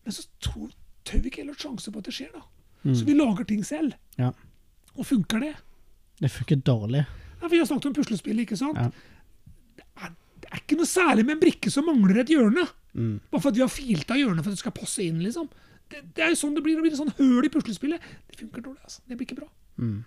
Men 0.06 0.16
så 0.16 0.28
tror, 0.44 0.70
tør 1.08 1.24
vi 1.24 1.32
ikke 1.32 1.44
heller 1.44 1.58
sjanse 1.58 1.94
på 1.94 2.04
at 2.04 2.10
det 2.10 2.16
skjer. 2.20 2.36
da. 2.36 2.44
Så 2.94 3.08
vi 3.08 3.16
lager 3.18 3.48
ting 3.48 3.64
selv. 3.66 3.96
Ja. 4.20 4.30
Og 4.96 5.08
funker 5.08 5.42
det? 5.44 5.56
Det 6.20 6.32
funker 6.34 6.62
dårlig. 6.68 7.06
Ja, 7.40 7.48
vi 7.48 7.60
har 7.62 7.68
snakket 7.70 7.90
om 7.92 7.98
puslespill. 7.98 8.44
ikke 8.44 8.60
sant? 8.60 8.78
Ja. 8.78 8.92
Det, 10.50 10.58
er, 10.58 10.62
ikke 10.66 10.78
noe 10.80 10.90
særlig 10.90 11.26
med 11.28 11.36
en 11.38 11.42
brikke 11.44 11.70
som 11.70 11.86
mangler 11.86 12.24
et 12.24 12.32
hjørne. 12.34 12.64
Mm. 12.98 13.20
Bare 13.30 13.42
for 13.42 13.52
at 13.52 13.58
vi 13.60 13.62
har 13.62 13.70
filt 13.70 14.10
av 14.10 14.18
hjørnet 14.18 14.42
for 14.42 14.50
at 14.50 14.58
det 14.58 14.64
skal 14.64 14.74
passe 14.74 15.04
inn. 15.06 15.20
liksom. 15.22 15.50
Det, 15.90 16.02
det 16.18 16.24
er 16.26 16.32
jo 16.34 16.40
sånn 16.42 16.56
det 16.58 16.64
blir. 16.66 16.78
Det 16.80 16.86
blir 16.88 16.96
et 16.96 17.02
sånn 17.02 17.14
høl 17.20 17.46
i 17.46 17.52
puslespillet. 17.54 18.08
Det 18.30 18.40
funker 18.40 18.64
dårlig. 18.66 18.82
altså. 18.84 19.04
Det 19.06 19.18
blir 19.20 19.30
ikke 19.30 19.40
bra. 19.44 19.50
Mm. 19.78 20.00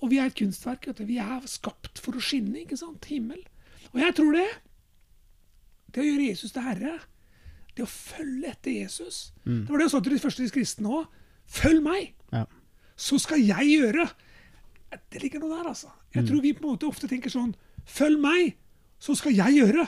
Og 0.00 0.12
vi 0.12 0.18
er 0.20 0.28
et 0.28 0.36
kunstverk. 0.36 0.86
vet 0.90 1.00
du. 1.00 1.06
Vi 1.08 1.16
er 1.20 1.48
skapt 1.48 2.00
for 2.04 2.16
å 2.16 2.24
skinne. 2.24 2.60
ikke 2.62 2.76
sant? 2.80 3.08
Himmel. 3.08 3.40
Og 3.94 4.02
jeg 4.04 4.16
tror 4.20 4.36
det. 4.36 4.48
Det 5.90 6.04
å 6.04 6.06
gjøre 6.06 6.28
Jesus 6.28 6.52
til 6.54 6.62
herre, 6.62 6.92
det 7.74 7.82
å 7.82 7.88
følge 7.90 8.50
etter 8.52 8.74
Jesus 8.76 9.16
Det 9.42 9.66
var 9.70 9.80
det 9.80 9.86
jeg 9.88 9.92
sa 9.94 10.00
til 10.04 10.14
de 10.14 10.20
første 10.22 10.46
kristne 10.54 10.92
òg. 11.00 11.16
Følg 11.50 11.82
meg, 11.82 12.12
Ja. 12.30 12.44
så 12.94 13.18
skal 13.18 13.40
jeg 13.42 13.66
gjøre. 13.72 14.04
Det 15.10 15.22
ligger 15.22 15.40
noe 15.42 15.56
der, 15.56 15.68
altså. 15.72 15.90
Jeg 16.14 16.26
tror 16.28 16.42
vi 16.42 16.52
på 16.52 16.62
en 16.62 16.74
måte 16.76 16.86
ofte 16.86 17.08
tenker 17.10 17.30
sånn 17.30 17.54
Følg 17.90 18.20
meg, 18.22 18.54
så 19.00 19.16
skal 19.18 19.36
jeg 19.36 19.56
gjøre. 19.60 19.86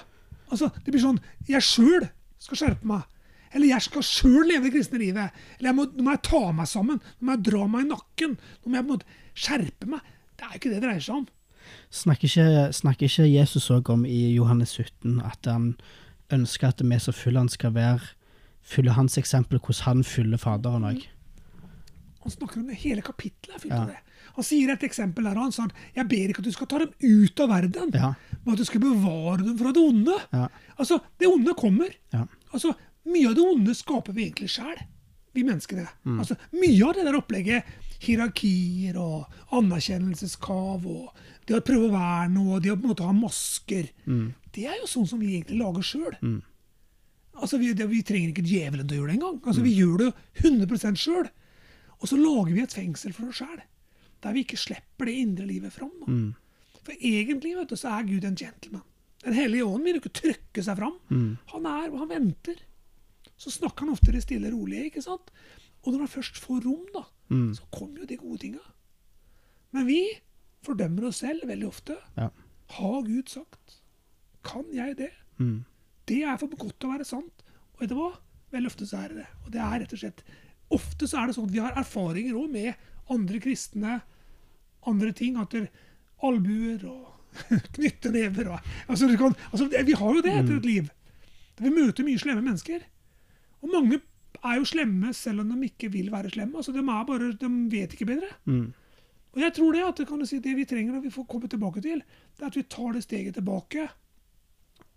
Altså, 0.52 0.70
Det 0.84 0.92
blir 0.92 1.02
sånn 1.02 1.20
Jeg 1.48 1.64
sjøl 1.64 2.08
skal 2.42 2.58
skjerpe 2.58 2.88
meg. 2.88 3.04
Eller 3.52 3.68
jeg 3.74 3.84
skal 3.84 4.04
sjøl 4.06 4.48
leve 4.48 4.66
det 4.66 4.72
kristne 4.74 5.00
livet. 5.02 5.42
Eller 5.60 5.76
må, 5.76 5.84
nå 5.92 6.06
må 6.06 6.14
jeg 6.14 6.24
ta 6.24 6.40
meg 6.56 6.68
sammen. 6.70 6.98
Nå 7.20 7.28
må 7.28 7.36
jeg 7.36 7.44
dra 7.50 7.66
meg 7.68 7.84
i 7.84 7.90
nakken. 7.90 8.38
Nå 8.64 8.72
må 8.72 8.78
jeg 8.78 8.86
på 8.86 8.88
en 8.88 8.96
måte 8.96 9.20
skjerpe 9.36 9.90
meg. 9.92 10.08
Det 10.36 10.46
er 10.46 10.54
jo 10.54 10.60
ikke 10.60 10.72
det 10.72 10.78
det 10.78 10.86
dreier 10.86 11.04
seg 11.04 11.20
om. 11.20 11.26
Snakker 11.92 12.26
ikke, 12.30 12.46
snakker 12.74 13.06
ikke 13.06 13.28
Jesus 13.28 13.68
òg 13.70 13.92
om 13.92 14.06
i 14.08 14.32
Johannes 14.32 14.72
17 14.74 15.20
at 15.22 15.46
han 15.46 15.74
ønsker 16.32 16.72
at 16.72 16.82
vi 16.82 16.98
som 16.98 17.14
følger 17.14 17.44
han 17.44 17.52
skal 17.52 17.74
være 17.76 18.10
følge 18.62 18.94
hans 18.96 19.18
eksempel 19.18 19.60
hvordan 19.60 19.84
han 19.84 20.04
følger 20.06 20.40
Faderen 20.40 20.86
òg? 20.86 21.04
Han 22.22 22.32
snakker 22.32 22.60
om 22.60 22.66
det 22.68 22.76
hele 22.82 23.02
kapittelet. 23.02 23.54
er 23.56 23.58
fylt 23.58 23.72
Ja. 23.74 23.80
av 23.82 23.88
det. 23.88 23.98
Han 24.36 24.44
sier 24.44 24.70
et 24.72 24.80
eksempel 24.86 25.24
der, 25.24 25.34
han 25.34 25.52
sa 25.52 25.66
jeg 25.96 26.08
ber 26.08 26.28
ikke 26.30 26.38
at 26.38 26.44
du 26.44 26.52
skal 26.52 26.66
ta 26.70 26.78
dem 26.78 26.92
ut 27.02 27.40
av 27.40 27.48
verden, 27.50 27.90
Ja. 27.94 28.14
men 28.44 28.52
at 28.54 28.58
du 28.58 28.64
skal 28.64 28.80
bevare 28.80 29.38
dem 29.44 29.58
fra 29.58 29.72
det 29.72 29.82
onde. 29.82 30.16
Ja. 30.32 30.48
Altså, 30.78 31.00
Det 31.18 31.26
onde 31.28 31.54
kommer. 31.54 31.90
Ja. 32.12 32.26
Altså, 32.52 32.74
Mye 33.04 33.26
av 33.28 33.34
det 33.34 33.42
onde 33.42 33.74
skaper 33.74 34.12
vi 34.14 34.30
egentlig 34.30 34.48
sjæl, 34.48 34.78
vi 35.34 35.42
menneskene. 35.42 35.88
Altså, 36.06 36.36
mye 36.52 36.84
av 36.86 36.94
det 36.94 37.04
der 37.04 37.18
opplegget, 37.18 37.64
hierarkier 37.98 38.96
og 38.96 39.26
anerkjennelseskrav 39.50 40.86
og 40.86 41.12
det 41.46 41.56
å 41.58 41.64
prøve 41.66 41.88
å 41.88 41.92
være 41.96 42.30
noe, 42.32 42.60
det 42.62 42.70
å 42.70 42.76
på 42.78 42.84
en 42.86 42.92
måte 42.94 43.04
ha 43.06 43.12
masker, 43.12 43.88
det 44.52 44.64
er 44.68 44.78
jo 44.80 44.86
sånn 44.86 45.08
som 45.08 45.18
vi 45.18 45.34
egentlig 45.40 45.58
lager 45.58 45.82
sjøl. 45.82 46.14
Altså, 47.34 47.58
vi, 47.58 47.72
det, 47.74 47.88
vi 47.90 48.02
trenger 48.06 48.30
ikke 48.30 48.44
djevelen 48.46 48.86
til 48.86 48.98
å 48.98 49.00
gjøre 49.02 49.10
det 49.12 49.16
engang. 49.18 49.38
Altså, 49.48 49.62
Vi 49.64 49.74
gjør 49.74 49.98
det 49.98 50.10
100% 50.44 51.00
sjøl. 51.00 51.28
Og 52.02 52.10
så 52.10 52.18
lager 52.18 52.52
vi 52.56 52.62
et 52.64 52.74
fengsel 52.74 53.14
for 53.14 53.30
oss 53.30 53.38
sjæl, 53.40 53.60
der 54.22 54.34
vi 54.34 54.42
ikke 54.44 54.58
slipper 54.58 55.06
det 55.08 55.14
indre 55.22 55.46
livet 55.46 55.72
fram. 55.74 55.92
Da. 56.02 56.06
For 56.82 56.92
egentlig 56.98 57.54
vet 57.56 57.70
du, 57.70 57.76
så 57.78 57.92
er 57.94 58.08
Gud 58.08 58.24
en 58.26 58.36
gentleman. 58.38 58.82
Den 59.22 59.36
hellige 59.38 59.64
ånden 59.64 59.84
vil 59.86 59.94
jo 59.98 60.02
ikke 60.02 60.16
trykke 60.18 60.62
seg 60.66 60.78
fram. 60.80 60.96
Han 61.54 61.66
er, 61.70 61.92
og 61.92 62.00
han 62.02 62.10
venter. 62.10 62.58
Så 63.38 63.52
snakker 63.54 63.86
han 63.86 63.92
ofte 63.94 64.10
det 64.14 64.22
stille 64.24 64.50
og 64.50 64.56
rolige. 64.58 64.88
ikke 64.90 65.02
sant? 65.02 65.30
Og 65.82 65.92
når 65.94 66.04
han 66.04 66.10
først 66.10 66.38
får 66.42 66.64
rom, 66.66 66.82
da, 66.94 67.04
så 67.54 67.62
kommer 67.74 68.02
jo 68.02 68.06
de 68.10 68.16
gode 68.18 68.38
tinga. 68.42 68.64
Men 69.72 69.86
vi 69.86 70.00
fordømmer 70.66 71.06
oss 71.08 71.22
selv 71.22 71.46
veldig 71.48 71.66
ofte. 71.70 71.96
Ja. 72.18 72.28
Har 72.76 72.98
Gud 73.06 73.30
sagt? 73.30 73.78
Kan 74.42 74.66
jeg 74.74 74.98
det? 74.98 75.10
Mm. 75.38 75.64
Det 76.06 76.22
er 76.26 76.36
for 76.38 76.50
godt 76.58 76.80
til 76.80 76.90
å 76.90 76.92
være 76.96 77.06
sant. 77.06 77.42
Og 77.74 77.80
vet 77.84 77.90
du 77.90 77.96
hva? 77.98 78.10
Veldig 78.52 78.70
ofte 78.74 78.86
så 78.90 79.04
er 79.04 79.14
det 79.14 79.22
det. 79.22 79.28
Og 79.46 79.52
det 79.54 79.62
er 79.62 79.78
rett 79.80 79.94
og 79.96 80.02
slett 80.02 80.22
Ofte 80.72 81.08
så 81.08 81.20
er 81.20 81.28
det 81.28 81.36
sånn 81.36 81.48
at 81.50 81.54
vi 81.54 81.62
har 81.62 81.78
erfaringer 81.78 82.38
òg 82.38 82.52
med 82.52 82.86
andre 83.12 83.40
kristne, 83.42 83.98
andre 84.88 85.12
ting. 85.16 85.38
At 85.40 85.54
det 85.56 85.66
albuer 86.22 86.86
og 86.88 87.08
knyttenever 87.76 88.52
og 88.52 88.72
altså, 88.92 89.08
kan, 89.16 89.36
altså, 89.50 89.68
Vi 89.72 89.96
har 89.96 90.16
jo 90.16 90.24
det 90.24 90.34
etter 90.36 90.58
et 90.58 90.68
liv. 90.68 90.90
Vi 91.62 91.72
møter 91.72 92.06
mye 92.06 92.20
slemme 92.20 92.44
mennesker. 92.44 92.84
Og 93.62 93.72
mange 93.72 94.00
er 94.42 94.58
jo 94.58 94.66
slemme 94.66 95.12
selv 95.14 95.44
om 95.44 95.52
de 95.52 95.68
ikke 95.68 95.90
vil 95.92 96.10
være 96.12 96.32
slemme. 96.34 96.58
Altså, 96.58 96.74
de, 96.74 96.82
er 96.82 97.08
bare, 97.08 97.32
de 97.38 97.50
vet 97.72 97.92
ikke 97.94 98.08
bedre. 98.08 98.30
Mm. 98.44 98.72
Og 99.32 99.40
jeg 99.40 99.54
tror 99.56 99.72
det 99.72 99.84
at 99.86 100.00
det, 100.00 100.06
kan 100.08 100.20
du 100.20 100.28
si, 100.28 100.38
det 100.44 100.54
vi 100.56 100.68
trenger 100.68 100.98
og 100.98 101.04
vi 101.06 101.12
får 101.12 101.28
komme 101.30 101.48
tilbake 101.48 101.80
til, 101.84 102.02
det 102.36 102.44
er 102.44 102.50
at 102.50 102.58
vi 102.58 102.64
tar 102.68 102.92
det 102.96 103.04
steget 103.06 103.38
tilbake 103.38 103.86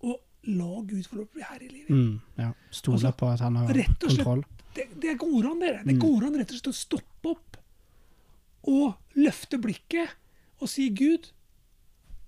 og 0.03 0.17
la 0.45 0.81
Gud 0.85 1.05
få 1.07 1.21
lov 1.21 1.25
til 1.25 1.31
å 1.31 1.37
bli 1.37 1.45
herre 1.45 1.65
i 1.65 1.71
livet. 1.71 1.93
Mm. 1.95 2.41
Ja. 2.41 2.49
Stole 2.69 2.99
Altså, 2.99 3.13
på 3.17 3.29
at 3.31 3.45
han 3.45 3.55
har 3.61 3.71
kontroll. 4.01 4.43
Det, 4.75 4.89
det 5.01 5.15
går 5.21 5.47
an, 5.51 5.61
dere. 5.63 5.83
Det 5.87 5.95
går 6.01 6.27
an 6.27 6.35
rett 6.39 6.51
og 6.51 6.57
slett 6.57 6.71
å 6.71 6.75
stoppe 6.75 7.31
opp 7.31 7.57
og 8.65 9.19
løfte 9.21 9.59
blikket 9.61 10.15
og 10.63 10.71
si 10.71 10.89
Gud, 10.95 11.29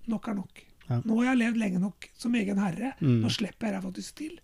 nok 0.08 0.28
er 0.30 0.36
nok. 0.38 0.60
Ja. 0.88 1.00
Nå 1.04 1.18
har 1.20 1.32
jeg 1.32 1.40
levd 1.42 1.60
lenge 1.60 1.80
nok 1.82 2.08
som 2.16 2.36
egen 2.38 2.60
herre. 2.62 2.94
Mm. 3.02 3.18
Nå 3.24 3.32
slipper 3.32 3.68
jeg 3.68 3.76
deg 3.76 3.84
faktisk 3.88 4.20
til. 4.22 4.36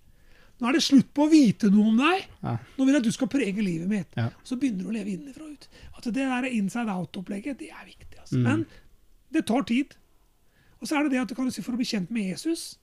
Nå 0.61 0.69
er 0.69 0.77
det 0.77 0.85
slutt 0.87 1.09
på 1.17 1.25
å 1.25 1.31
vite 1.33 1.71
noe 1.73 1.91
om 1.91 1.99
deg. 1.99 2.27
Ja. 2.45 2.55
Nå 2.77 2.87
vil 2.87 2.95
jeg 2.95 3.03
at 3.03 3.09
du 3.09 3.15
skal 3.17 3.31
prege 3.33 3.65
livet 3.65 3.91
mitt. 3.91 4.19
Ja. 4.19 4.29
Så 4.47 4.59
begynner 4.61 4.87
du 4.87 4.93
å 4.93 4.95
leve 4.95 5.15
innenfra 5.15 5.47
og 5.49 5.57
ut. 5.57 5.69
At 5.97 6.07
det 6.11 6.29
der 6.29 6.49
inside 6.51 6.93
out-opplegget, 6.93 7.59
det 7.63 7.73
er 7.73 7.89
viktig. 7.89 8.13
Altså. 8.21 8.39
Mm. 8.39 8.45
Men 8.47 8.67
det 9.35 9.47
tar 9.51 9.67
tid. 9.69 9.97
Og 10.81 10.89
så 10.89 10.99
er 10.99 11.07
det 11.07 11.17
det 11.17 11.25
at 11.25 11.33
du 11.33 11.37
kan 11.39 11.51
si 11.53 11.65
for 11.65 11.75
å 11.75 11.81
bli 11.81 11.89
kjent 11.89 12.13
med 12.15 12.29
Jesus, 12.35 12.75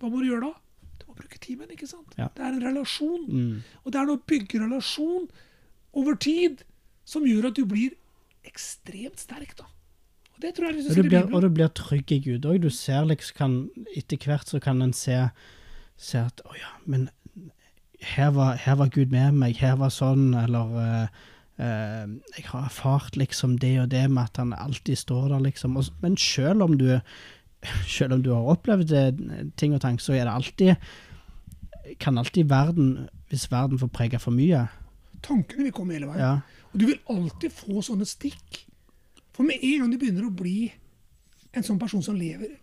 hva 0.00 0.08
må 0.08 0.22
du 0.22 0.30
gjøre 0.30 0.48
da? 0.48 0.54
Du 1.00 1.10
må 1.10 1.16
bruke 1.18 1.40
timen, 1.42 1.70
ikke 1.72 1.88
sant? 1.90 2.14
Ja. 2.18 2.28
Det 2.36 2.44
er 2.44 2.54
en 2.54 2.64
relasjon. 2.64 3.26
Mm. 3.28 3.62
Og 3.84 3.92
det 3.92 4.00
er 4.00 4.08
noe 4.08 4.20
å 4.20 4.28
bygge 4.32 4.62
relasjon 4.62 5.28
over 5.96 6.18
tid 6.20 6.64
som 7.08 7.26
gjør 7.26 7.50
at 7.50 7.58
du 7.58 7.64
blir 7.68 7.96
ekstremt 8.46 9.20
sterk. 9.20 9.56
da. 9.58 9.68
Og 10.34 10.44
det 10.44 10.54
tror 10.56 10.70
jeg 10.70 10.84
du 10.84 10.90
Og 10.90 10.96
du, 10.96 11.08
blir, 11.08 11.34
og 11.34 11.42
du 11.42 11.50
blir 11.52 11.72
trygg 11.76 12.12
i 12.12 12.20
Gud 12.24 12.46
òg. 12.48 12.60
Du 12.62 12.70
ser 12.70 13.08
liksom 13.08 13.36
kan, 13.36 13.56
Etter 13.96 14.20
hvert 14.24 14.48
så 14.48 14.60
kan 14.62 14.82
en 14.82 14.94
se, 14.96 15.18
se 15.96 16.20
at 16.20 16.40
Å 16.46 16.56
ja, 16.56 16.76
men 16.86 17.10
her 18.00 18.30
var, 18.32 18.56
her 18.56 18.78
var 18.80 18.88
Gud 18.88 19.10
med 19.12 19.36
meg. 19.36 19.58
Her 19.60 19.76
var 19.76 19.92
sånn, 19.92 20.32
eller 20.34 20.70
uh, 20.78 21.08
Jeg 21.60 22.46
har 22.48 22.64
erfart 22.64 23.18
liksom 23.20 23.58
det 23.60 23.74
og 23.82 23.90
det 23.92 24.06
med 24.08 24.30
at 24.30 24.40
han 24.40 24.54
alltid 24.56 24.96
står 24.98 25.28
der, 25.34 25.42
liksom. 25.50 25.76
Og, 25.76 25.90
men 26.00 26.16
selv 26.16 26.64
om 26.64 26.78
du 26.80 26.88
selv 27.86 28.16
om 28.16 28.22
du 28.24 28.30
har 28.32 28.48
opplevd 28.54 28.92
eh, 28.96 29.22
ting 29.60 29.74
og 29.76 29.80
tang, 29.84 29.98
så 30.00 30.14
er 30.16 30.24
det 30.24 30.34
alltid 30.34 30.74
Kan 32.00 32.18
alltid 32.18 32.48
verden, 32.48 33.08
hvis 33.28 33.48
verden 33.50 33.78
får 33.80 33.90
prege 33.92 34.18
for 34.22 34.30
mye 34.34 34.66
Tankene 35.22 35.66
vil 35.66 35.72
komme 35.76 35.92
hele 35.96 36.06
veien. 36.08 36.20
ja, 36.22 36.64
Og 36.72 36.80
du 36.80 36.86
vil 36.86 37.00
alltid 37.12 37.52
få 37.52 37.82
sånne 37.84 38.06
stikk. 38.08 38.62
For 39.36 39.44
med 39.44 39.60
en 39.60 39.82
gang 39.82 39.90
du 39.92 39.98
begynner 40.00 40.24
å 40.24 40.32
bli 40.32 40.70
en 41.52 41.66
sånn 41.66 41.80
person 41.80 42.00
som 42.02 42.16
lever 42.16 42.54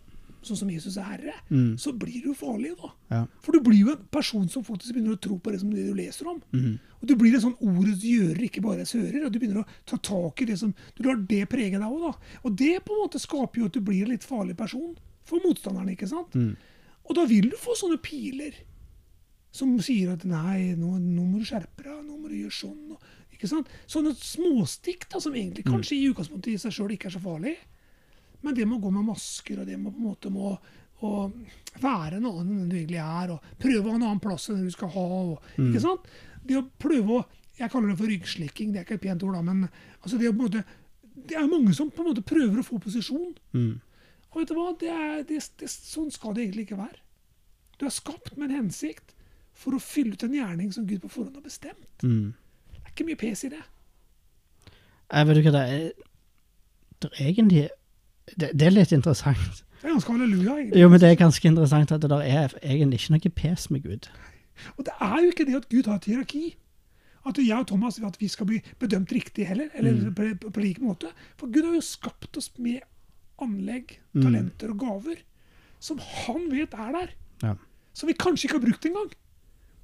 sånn 0.48 0.58
som 0.62 0.70
Jesus 0.72 0.96
er 0.98 1.06
herre, 1.12 1.34
Mm. 1.50 1.76
så 1.78 1.92
blir 1.96 2.22
du 2.24 2.32
farlig, 2.34 2.72
da. 2.80 2.90
ja. 3.10 3.20
For 3.44 3.52
du 3.52 3.60
blir 3.64 3.78
jo 3.84 3.90
en 3.94 4.06
person 4.10 4.48
som 4.48 4.64
faktisk 4.64 4.94
begynner 4.96 5.14
å 5.16 5.20
tro 5.20 5.38
på 5.38 5.52
det 5.52 5.60
som 5.60 5.70
det 5.70 5.84
du 5.86 5.94
leser 5.94 6.26
om. 6.32 6.40
Mm. 6.52 6.78
Og 7.00 7.06
du 7.08 7.14
blir 7.20 7.34
en 7.36 7.44
sånn 7.44 7.58
ordets 7.60 8.02
gjører, 8.02 8.40
ikke 8.48 8.62
bare 8.64 8.80
ens 8.82 8.92
hører. 8.96 9.26
Og 9.26 9.32
du 9.32 9.38
begynner 9.38 9.62
å 9.62 9.68
ta 9.86 9.96
tak 9.96 10.42
i 10.42 10.48
det 10.50 10.58
som 10.58 10.72
Du 10.96 11.04
lar 11.06 11.16
det 11.28 11.44
prege 11.48 11.78
deg 11.78 11.86
òg, 11.86 12.00
da. 12.08 12.12
Og 12.44 12.56
det 12.56 12.84
på 12.84 12.96
en 12.96 13.04
måte 13.06 13.20
skaper 13.22 13.60
jo 13.62 13.66
at 13.70 13.72
du 13.76 13.80
blir 13.80 14.02
en 14.04 14.10
litt 14.16 14.24
farlig 14.26 14.56
person 14.56 14.96
for 15.24 15.38
motstanderne, 15.44 15.92
ikke 15.94 16.08
sant? 16.08 16.32
Mm. 16.34 16.56
Og 17.08 17.14
da 17.14 17.24
vil 17.28 17.50
du 17.52 17.56
få 17.56 17.76
sånne 17.78 18.00
piler 18.02 18.54
som 19.52 19.78
sier 19.80 20.12
at 20.12 20.24
nei, 20.28 20.74
nå, 20.78 20.98
nå 21.00 21.24
må 21.24 21.38
du 21.40 21.44
skjerpe 21.48 21.82
deg, 21.82 22.02
nå 22.04 22.18
må 22.18 22.28
du 22.28 22.36
gjøre 22.36 22.52
sånn. 22.54 22.92
Og, 22.94 23.00
ikke 23.32 23.48
sant? 23.50 23.68
Sånne 23.90 24.12
småstikk 24.18 25.08
da, 25.10 25.20
som 25.22 25.34
egentlig 25.34 25.64
kanskje 25.66 25.96
i 25.96 26.08
utgangspunktet 26.10 26.52
i 26.52 26.58
seg 26.60 26.74
sjøl 26.76 26.92
ikke 26.94 27.08
er 27.10 27.14
så 27.16 27.22
farlig. 27.22 27.54
Men 28.44 28.54
det 28.54 28.66
med 28.66 28.78
å 28.78 28.82
gå 28.86 28.92
med 28.94 29.08
masker, 29.08 29.62
og 29.62 29.66
det 29.66 29.78
med 29.78 29.92
på 29.94 29.98
en 29.98 30.08
måte 30.10 30.32
må 30.32 30.52
være 30.98 32.18
en 32.18 32.26
annen 32.26 32.54
enn 32.54 32.70
du 32.70 32.76
egentlig 32.76 33.00
er, 33.02 33.34
og 33.34 33.58
prøve 33.60 33.84
å 33.84 33.90
ha 33.92 33.98
en 33.98 34.06
annen 34.08 34.22
plass 34.22 34.48
enn 34.50 34.64
du 34.66 34.72
skal 34.74 34.90
ha. 34.94 35.06
Og, 35.32 35.50
ikke 35.58 35.82
sant? 35.82 36.08
Det 36.46 36.58
å 36.58 36.68
prøve 36.80 37.20
å 37.20 37.26
Jeg 37.58 37.72
kaller 37.72 37.90
det 37.90 37.98
for 37.98 38.06
ryggslikking, 38.06 38.68
det 38.70 38.78
er 38.78 38.84
ikke 38.84 38.94
et 39.00 39.02
pent 39.02 39.22
ord, 39.26 39.34
da, 39.34 39.40
men 39.42 39.64
altså 39.98 40.14
det, 40.20 40.28
måte, 40.30 40.60
det 41.02 41.34
er 41.34 41.48
mange 41.50 41.72
som 41.74 41.88
på 41.90 42.04
en 42.04 42.12
måte 42.12 42.22
prøver 42.22 42.60
å 42.60 42.62
få 42.62 42.78
posisjon. 42.78 43.32
Mm. 43.50 43.80
Og 44.30 44.38
vet 44.38 44.52
du 44.52 44.54
hva? 44.54 44.68
Det 44.78 44.92
er, 44.92 45.16
det, 45.26 45.40
det, 45.58 45.70
sånn 45.72 46.12
skal 46.14 46.36
det 46.36 46.44
egentlig 46.44 46.68
ikke 46.68 46.78
være. 46.78 47.00
Du 47.74 47.82
er 47.88 47.96
skapt 47.96 48.36
med 48.36 48.52
en 48.52 48.60
hensikt 48.60 49.10
for 49.58 49.74
å 49.74 49.82
fylle 49.82 50.14
ut 50.14 50.22
en 50.22 50.36
gjerning 50.38 50.70
som 50.70 50.86
Gud 50.86 51.02
på 51.02 51.10
forhånd 51.10 51.40
har 51.40 51.48
bestemt. 51.48 52.06
Mm. 52.06 52.30
Det 52.76 52.84
er 52.84 52.94
ikke 52.94 53.08
mye 53.08 53.20
pes 53.24 53.42
i 53.48 53.52
det. 53.56 53.64
Jeg 55.08 55.28
vet 55.32 55.42
ikke 55.42 55.50
hva 55.50 55.58
det 55.58 55.74
er 55.74 56.06
Det 56.98 57.10
er 57.10 57.28
egentlig 57.32 57.66
det, 58.36 58.50
det 58.58 58.66
er 58.66 58.70
litt 58.74 58.92
interessant. 58.92 59.64
Det 59.78 59.86
er 59.86 59.92
ganske 59.94 60.12
halleluja, 60.12 60.54
egentlig. 60.58 60.80
Jo, 60.82 60.88
men 60.90 61.00
det 61.00 61.08
er 61.10 61.14
ganske 61.20 61.48
interessant 61.48 61.92
at 61.94 62.00
det 62.02 62.10
der 62.10 62.24
er 62.26 62.54
egentlig 62.62 62.98
ikke 63.00 63.14
noe 63.14 63.30
pes 63.42 63.70
med 63.70 63.82
Gud. 63.84 64.08
Og 64.76 64.84
det 64.88 64.94
er 65.00 65.18
jo 65.22 65.28
ikke 65.30 65.46
det 65.46 65.54
at 65.60 65.68
Gud 65.70 65.86
har 65.86 66.00
et 66.00 66.04
hierarki. 66.10 66.56
At 67.28 67.38
jeg 67.38 67.54
og 67.58 67.66
Thomas 67.68 67.98
at 68.02 68.16
vi 68.20 68.28
skal 68.28 68.46
bli 68.46 68.58
bedømt 68.80 69.12
riktig 69.12 69.46
heller, 69.46 69.68
eller 69.74 69.92
Mm. 69.92 70.14
på, 70.14 70.50
på, 70.50 70.60
lik 70.60 70.80
måte. 70.80 71.10
For 71.36 71.46
Gud 71.46 71.62
har 71.64 71.74
jo 71.74 71.80
skapt 71.80 72.36
oss 72.36 72.50
med 72.58 72.80
anlegg, 73.40 73.98
Mm. 74.14 74.22
talenter 74.22 74.70
og 74.70 74.78
gaver 74.78 75.22
som 75.80 75.98
han 75.98 76.50
vet 76.50 76.74
er 76.74 76.92
der. 76.92 77.08
Ja. 77.42 77.54
Som 77.94 78.08
vi 78.08 78.14
kanskje 78.14 78.48
ikke 78.48 78.58
har 78.58 78.66
brukt 78.66 78.86
engang. 78.86 79.10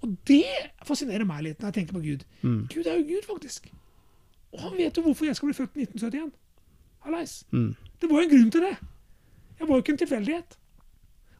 Og 0.02 0.16
det 0.26 0.44
fascinerer 0.84 1.24
meg 1.24 1.42
litt 1.42 1.60
når 1.60 1.70
jeg 1.70 1.74
tenker 1.74 1.92
på 1.94 2.02
Gud. 2.02 2.24
Mm. 2.42 2.66
Gud 2.68 2.86
er 2.86 2.98
jo 2.98 3.04
Gud, 3.14 3.26
faktisk. 3.28 3.70
Og 4.52 4.60
han 4.60 4.72
vet 4.76 4.96
jo 4.96 5.02
hvorfor 5.02 5.24
jeg 5.26 5.36
skal 5.36 5.46
bli 5.48 5.54
født 5.54 5.76
i 5.76 5.86
1971. 5.86 6.32
Hallais. 7.04 7.44
Mm. 7.52 7.74
Det 8.00 8.10
var 8.10 8.20
jo 8.22 8.28
en 8.28 8.32
grunn 8.36 8.50
til 8.54 8.60
det. 8.66 8.74
Jeg 9.58 9.68
var 9.68 9.76
jo 9.78 9.82
ikke 9.84 9.92
en 9.94 10.00
tilfeldighet. 10.02 10.56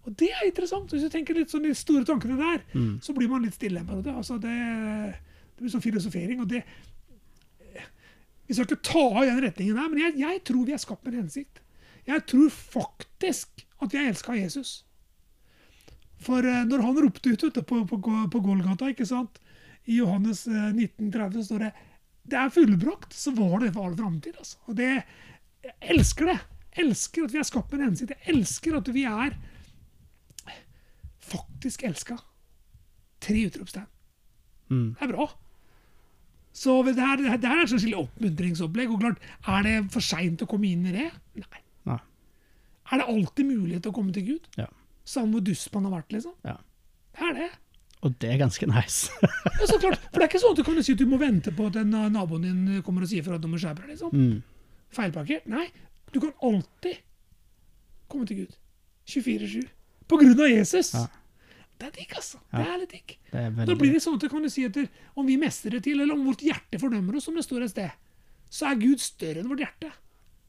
Og 0.05 0.17
det 0.21 0.29
er 0.37 0.47
interessant. 0.47 0.91
Hvis 0.93 1.03
du 1.07 1.11
tenker 1.13 1.35
litt 1.39 1.51
sånn 1.53 1.65
de 1.67 1.75
store 1.77 2.05
tankene 2.09 2.37
der, 2.39 2.63
Mm. 2.75 3.01
så 3.03 3.15
blir 3.17 3.29
man 3.29 3.43
litt 3.43 3.55
stille 3.57 3.81
periode. 3.85 4.13
Altså 4.15 4.39
det, 4.41 4.53
det 5.57 5.61
blir 5.65 5.73
sånn 5.73 5.85
filosofering. 5.85 6.41
og 6.41 6.49
det 6.49 6.63
Vi 8.47 8.55
skal 8.55 8.67
ikke 8.69 8.83
ta 8.85 9.05
av 9.19 9.25
den 9.25 9.41
retningen 9.41 9.77
der, 9.79 9.89
men 9.89 9.99
jeg, 10.03 10.19
jeg 10.21 10.43
tror 10.45 10.67
vi 10.69 10.73
er 10.77 10.83
skapt 10.83 11.05
med 11.07 11.15
en 11.15 11.23
hensikt. 11.25 11.61
Jeg 12.07 12.27
tror 12.29 12.51
faktisk 12.53 13.65
at 13.81 13.93
vi 13.95 13.99
er 14.03 14.11
elska 14.11 14.33
av 14.35 14.37
Jesus. 14.43 14.73
For 16.25 16.45
eh, 16.45 16.65
når 16.69 16.83
han 16.85 17.01
ropte 17.07 17.33
ut 17.33 17.47
på, 17.67 17.81
på, 17.89 17.99
på 18.33 18.41
Golgata, 18.45 18.91
ikke 18.93 19.07
sant? 19.09 19.41
i 19.87 19.99
Johannes 19.99 20.47
eh, 20.49 20.71
1930 20.73 21.41
så 21.43 21.47
står 21.51 21.65
det 21.67 21.73
det 22.25 22.39
er 22.41 22.53
fullbrakt, 22.55 23.13
så 23.13 23.35
var 23.37 23.59
det 23.61 23.73
for 23.75 23.85
all 23.85 23.97
framtid. 23.99 24.37
Altså. 24.41 24.57
Og 24.69 24.77
det, 24.79 24.93
jeg 25.65 25.95
elsker 25.95 26.31
det. 26.31 26.39
Jeg 26.75 26.87
elsker 26.89 27.27
at 27.27 27.35
vi 27.35 27.41
er 27.41 27.49
skapt 27.49 27.73
med 27.73 27.81
en 27.81 27.89
hensikt. 27.89 28.15
Jeg 28.15 28.35
elsker 28.35 28.77
at 28.79 28.91
vi 28.95 29.05
er 29.09 29.37
faktisk 31.25 31.87
elska. 31.89 32.19
Tre 33.25 33.47
utropstegn. 33.49 33.89
Mm. 34.71 34.89
Det 34.99 35.07
er 35.07 35.13
bra. 35.13 35.29
Så 36.55 36.77
det 36.87 36.95
her, 37.01 37.19
det 37.19 37.49
her 37.51 37.63
er 37.63 37.67
et 37.67 37.83
lille 37.83 37.99
oppmuntringsopplegg. 37.99 38.93
Og 38.93 39.01
klart, 39.01 39.19
Er 39.47 39.67
det 39.67 39.77
for 39.95 40.05
seint 40.05 40.43
å 40.45 40.49
komme 40.51 40.71
inn 40.71 40.87
i 40.87 40.95
det? 40.95 41.11
Nei. 41.41 41.63
Nei. 41.91 41.99
Er 42.93 43.01
det 43.01 43.11
alltid 43.11 43.49
mulighet 43.49 43.83
til 43.83 43.95
å 43.95 43.97
komme 43.97 44.15
til 44.15 44.27
Gud? 44.29 44.49
Ja. 44.61 44.69
Samme 45.05 45.37
hvor 45.37 45.45
dust 45.45 45.73
man 45.75 45.89
har 45.89 45.99
vært, 45.99 46.15
liksom? 46.15 46.35
Ja. 46.47 46.59
Det 47.15 47.29
er 47.29 47.37
det. 47.41 47.51
Og 48.05 48.15
det 48.21 48.31
er 48.31 48.41
ganske 48.41 48.67
nice. 48.69 49.11
Ja, 49.25 49.67
så 49.67 49.79
klart. 49.81 50.03
For 50.13 50.21
det 50.21 50.27
er 50.27 50.31
ikke 50.31 50.43
sånn 50.43 50.55
at 50.55 50.61
du 50.61 50.67
kan 50.67 50.83
si 50.85 50.95
at 50.95 51.01
du 51.01 51.09
må 51.09 51.19
vente 51.21 51.53
på 51.57 51.69
at 51.71 51.79
en, 51.81 51.95
uh, 51.97 52.11
naboen 52.13 52.45
din 52.45 52.83
kommer 52.85 53.07
og 53.07 53.11
sier 53.11 53.25
fra 53.25 53.39
at 53.39 53.45
du 53.45 53.49
må 53.49 53.61
skjerpe 53.61 53.87
deg. 53.87 53.95
Liksom. 53.95 54.13
mm. 54.13 54.43
Feilparkert. 54.95 55.47
Nei, 55.51 55.69
du 56.13 56.21
kan 56.23 56.35
alltid 56.45 57.01
komme 58.11 58.29
til 58.29 58.45
Gud. 58.45 58.57
24-7. 59.09 59.65
På 60.09 60.19
grunn 60.21 60.41
av 60.41 60.51
Jesus. 60.51 60.93
Ja. 60.95 61.07
Det 61.75 61.89
er 61.89 61.95
digg, 61.97 62.13
altså. 62.15 62.39
Ja. 62.53 62.61
Det 62.61 62.67
er 62.71 62.81
litt 62.85 62.93
digg. 62.95 63.17
Veldig... 63.33 63.67
Da 63.69 63.77
blir 63.81 63.93
det 63.97 64.03
sånn 64.05 64.19
at 64.21 64.27
kan 64.31 64.45
du 64.45 64.51
si 64.53 64.65
etter 64.67 64.87
om 65.19 65.27
vi 65.27 65.37
mestrer 65.41 65.77
det 65.77 65.83
til, 65.89 66.01
eller 66.01 66.15
om 66.15 66.29
vårt 66.29 66.45
hjerte 66.47 66.79
fordømmer 66.81 67.19
oss, 67.19 67.27
som 67.27 67.37
det 67.37 67.45
står 67.47 67.67
et 67.67 67.73
sted, 67.75 67.97
så 68.55 68.69
er 68.71 68.79
Gud 68.79 69.03
større 69.03 69.43
enn 69.43 69.51
vårt 69.51 69.65
hjerte. 69.65 69.91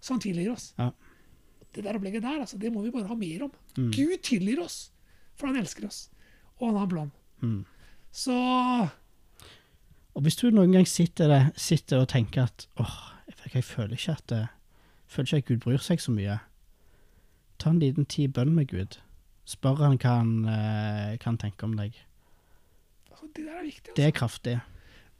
Så 0.05 0.13
han 0.13 0.21
tilgir 0.21 0.51
oss. 0.53 0.69
Ja. 0.77 0.91
Det 1.73 1.83
der 1.83 1.97
opplegget 1.97 2.23
der, 2.23 2.43
altså, 2.43 2.59
det 2.61 2.69
må 2.71 2.83
vi 2.85 2.93
bare 2.93 3.09
ha 3.09 3.17
mer 3.17 3.47
om. 3.47 3.55
Mm. 3.75 3.89
Gud 3.95 4.19
tilgir 4.23 4.61
oss, 4.63 4.77
for 5.35 5.49
han 5.49 5.57
elsker 5.59 5.87
oss. 5.89 6.05
Og 6.59 6.69
han 6.69 6.77
har 6.77 6.85
en 6.85 6.93
plan. 6.93 7.09
Mm. 7.41 7.57
Så 8.15 8.35
Og 10.15 10.23
hvis 10.23 10.37
du 10.39 10.45
noen 10.53 10.71
gang 10.71 10.85
sitter, 10.87 11.27
der, 11.27 11.49
sitter 11.59 12.05
og 12.05 12.07
tenker 12.13 12.45
at 12.45 12.69
åh, 12.79 12.93
jeg, 13.45 13.53
jeg 13.55 13.63
føler 13.63 13.93
ikke 13.97 14.11
at 14.17 14.31
jeg 14.35 14.47
føler 15.07 15.25
ikke 15.27 15.37
at 15.37 15.45
Gud 15.49 15.57
bryr 15.63 15.83
seg 15.85 16.01
så 16.01 16.11
mye, 16.11 16.39
ta 17.61 17.69
en 17.71 17.79
liten 17.79 18.05
tid 18.09 18.33
bønn 18.35 18.53
med 18.55 18.67
Gud. 18.71 18.97
Spør 19.45 19.77
han 19.85 19.97
hva 20.01 20.15
han 20.19 20.31
eh, 20.49 21.17
kan 21.21 21.37
tenke 21.37 21.63
om 21.67 21.75
deg. 21.77 21.93
altså, 23.11 23.27
det 23.35 23.45
der 23.45 23.59
er 23.59 23.63
viktig. 23.67 23.89
Altså. 23.91 23.95
Det 23.99 24.05
er 24.07 24.11
kraftig. 24.17 24.55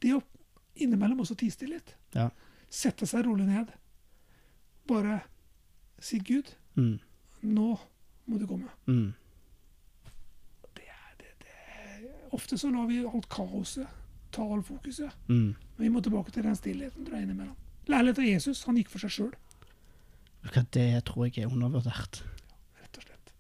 Det 0.01 0.13
å 0.17 0.22
innimellom 0.75 1.22
også 1.24 1.38
tie 1.39 1.53
stille 1.53 1.77
litt. 1.77 1.94
Ja. 2.15 2.29
Sette 2.70 3.05
seg 3.08 3.25
rolig 3.27 3.46
ned. 3.48 3.70
Bare 4.89 5.20
si 6.00 6.20
'Gud, 6.20 6.55
Mm. 6.75 7.00
nå 7.44 7.77
må 8.27 8.38
du 8.39 8.46
komme'. 8.48 8.70
Mm. 8.88 9.13
Det 10.75 10.84
er, 10.89 11.13
det, 11.20 11.29
det. 11.39 12.10
Ofte 12.34 12.58
så 12.58 12.70
lar 12.74 12.88
vi 12.89 13.00
alt 13.05 13.29
kaoset 13.29 13.88
ta 14.32 14.44
all 14.44 14.63
fokuset. 14.63 15.13
Mm. 15.27 15.55
Men 15.77 15.86
vi 15.86 15.89
må 15.89 16.01
tilbake 16.01 16.32
til 16.32 16.44
den 16.44 16.55
stillheten 16.55 17.05
tror 17.05 17.15
jeg, 17.15 17.24
innimellom. 17.24 17.55
Lærlighet 17.87 18.19
av 18.19 18.25
Jesus. 18.25 18.63
Han 18.65 18.77
gikk 18.79 18.89
for 18.89 18.99
seg 19.03 19.11
sjøl, 19.13 19.33
Det 20.45 21.03
tror 21.05 21.25
jeg 21.27 21.43
er 21.43 21.51
undervurdert. 21.51 22.23
rett 22.81 22.97
og 22.97 23.03
slett. 23.03 23.31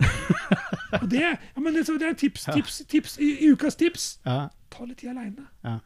og 1.01 1.09
det, 1.09 1.21
ja, 1.21 1.61
men 1.61 1.73
det, 1.73 1.85
det 1.87 2.07
er 2.09 2.13
tips, 2.13 2.45
tips, 2.53 2.79
tips 2.89 3.17
i, 3.19 3.31
i 3.45 3.51
ukas 3.53 3.75
tips. 3.75 4.19
Ja. 4.25 4.49
Ta 4.73 4.85
litt 4.85 4.97
tid 5.03 5.09
aleine. 5.13 5.47
Ja. 5.63 5.79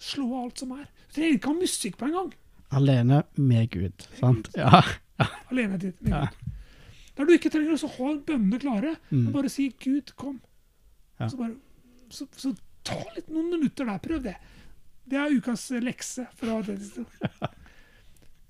Slå 0.00 0.26
av 0.36 0.44
alt 0.44 0.58
som 0.62 0.72
er. 0.76 0.86
Du 1.08 1.14
trenger 1.18 1.36
ikke 1.38 1.48
ha 1.52 1.58
musikk 1.58 1.96
på 2.00 2.06
en 2.08 2.12
gang. 2.16 2.30
Alene 2.76 3.22
med 3.36 3.70
Gud, 3.74 4.06
sant? 4.20 4.48
Ja. 4.56 4.82
Alene 5.50 5.78
tid. 5.82 5.96
med 6.00 6.12
Ja. 6.14 6.20
Gud. 6.28 6.54
Der 7.16 7.26
du 7.26 7.32
ikke 7.34 7.50
trenger 7.52 7.74
å 7.76 7.88
ha 7.96 8.12
bønnene 8.24 8.60
klare, 8.62 8.94
men 9.10 9.26
Mm. 9.26 9.32
bare 9.34 9.48
si 9.50 9.68
'Gud, 9.68 10.12
kom'. 10.16 10.38
Ja. 11.18 11.28
Så, 11.28 11.36
bare, 11.36 11.56
så, 12.08 12.26
så 12.36 12.54
ta 12.84 12.96
litt 13.16 13.28
noen 13.28 13.50
minutter 13.50 13.84
der. 13.84 13.98
Prøv 13.98 14.22
det. 14.22 14.36
Det 15.10 15.18
er 15.18 15.34
ukas 15.34 15.64
lekse. 15.82 16.26
Fra 16.38 16.60
det. 16.66 16.78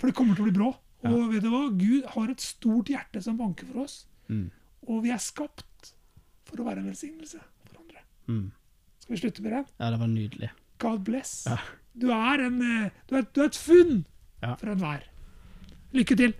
For 0.01 0.09
det 0.11 0.17
kommer 0.17 0.37
til 0.37 0.45
å 0.45 0.49
bli 0.51 0.57
bra. 0.59 0.71
Og 1.09 1.31
vet 1.33 1.45
du 1.45 1.49
hva? 1.53 1.63
Gud 1.81 2.09
har 2.15 2.33
et 2.33 2.43
stort 2.45 2.91
hjerte 2.93 3.23
som 3.25 3.39
banker 3.41 3.69
for 3.71 3.87
oss. 3.87 4.03
Mm. 4.29 4.49
Og 4.89 5.03
vi 5.05 5.13
er 5.15 5.21
skapt 5.23 5.95
for 6.49 6.61
å 6.61 6.67
være 6.67 6.83
en 6.83 6.91
velsignelse 6.91 7.41
for 7.65 7.81
andre. 7.81 8.03
Mm. 8.29 8.47
Skal 9.01 9.15
vi 9.17 9.21
slutte 9.23 9.45
med 9.45 9.55
det? 9.57 9.63
Ja, 9.81 9.91
det 9.95 10.01
var 10.03 10.11
nydelig. 10.13 10.51
God 10.81 11.05
bless. 11.09 11.33
Ja. 11.49 11.57
Du, 12.01 12.09
er 12.15 12.45
en, 12.47 12.61
eh, 12.65 12.93
du, 13.09 13.17
er, 13.21 13.27
du 13.33 13.43
er 13.43 13.51
et 13.51 13.59
funn 13.61 14.03
Ja. 14.41 14.55
for 14.61 14.71
enhver. 14.73 15.03
Lykke 15.97 16.17
til. 16.17 16.37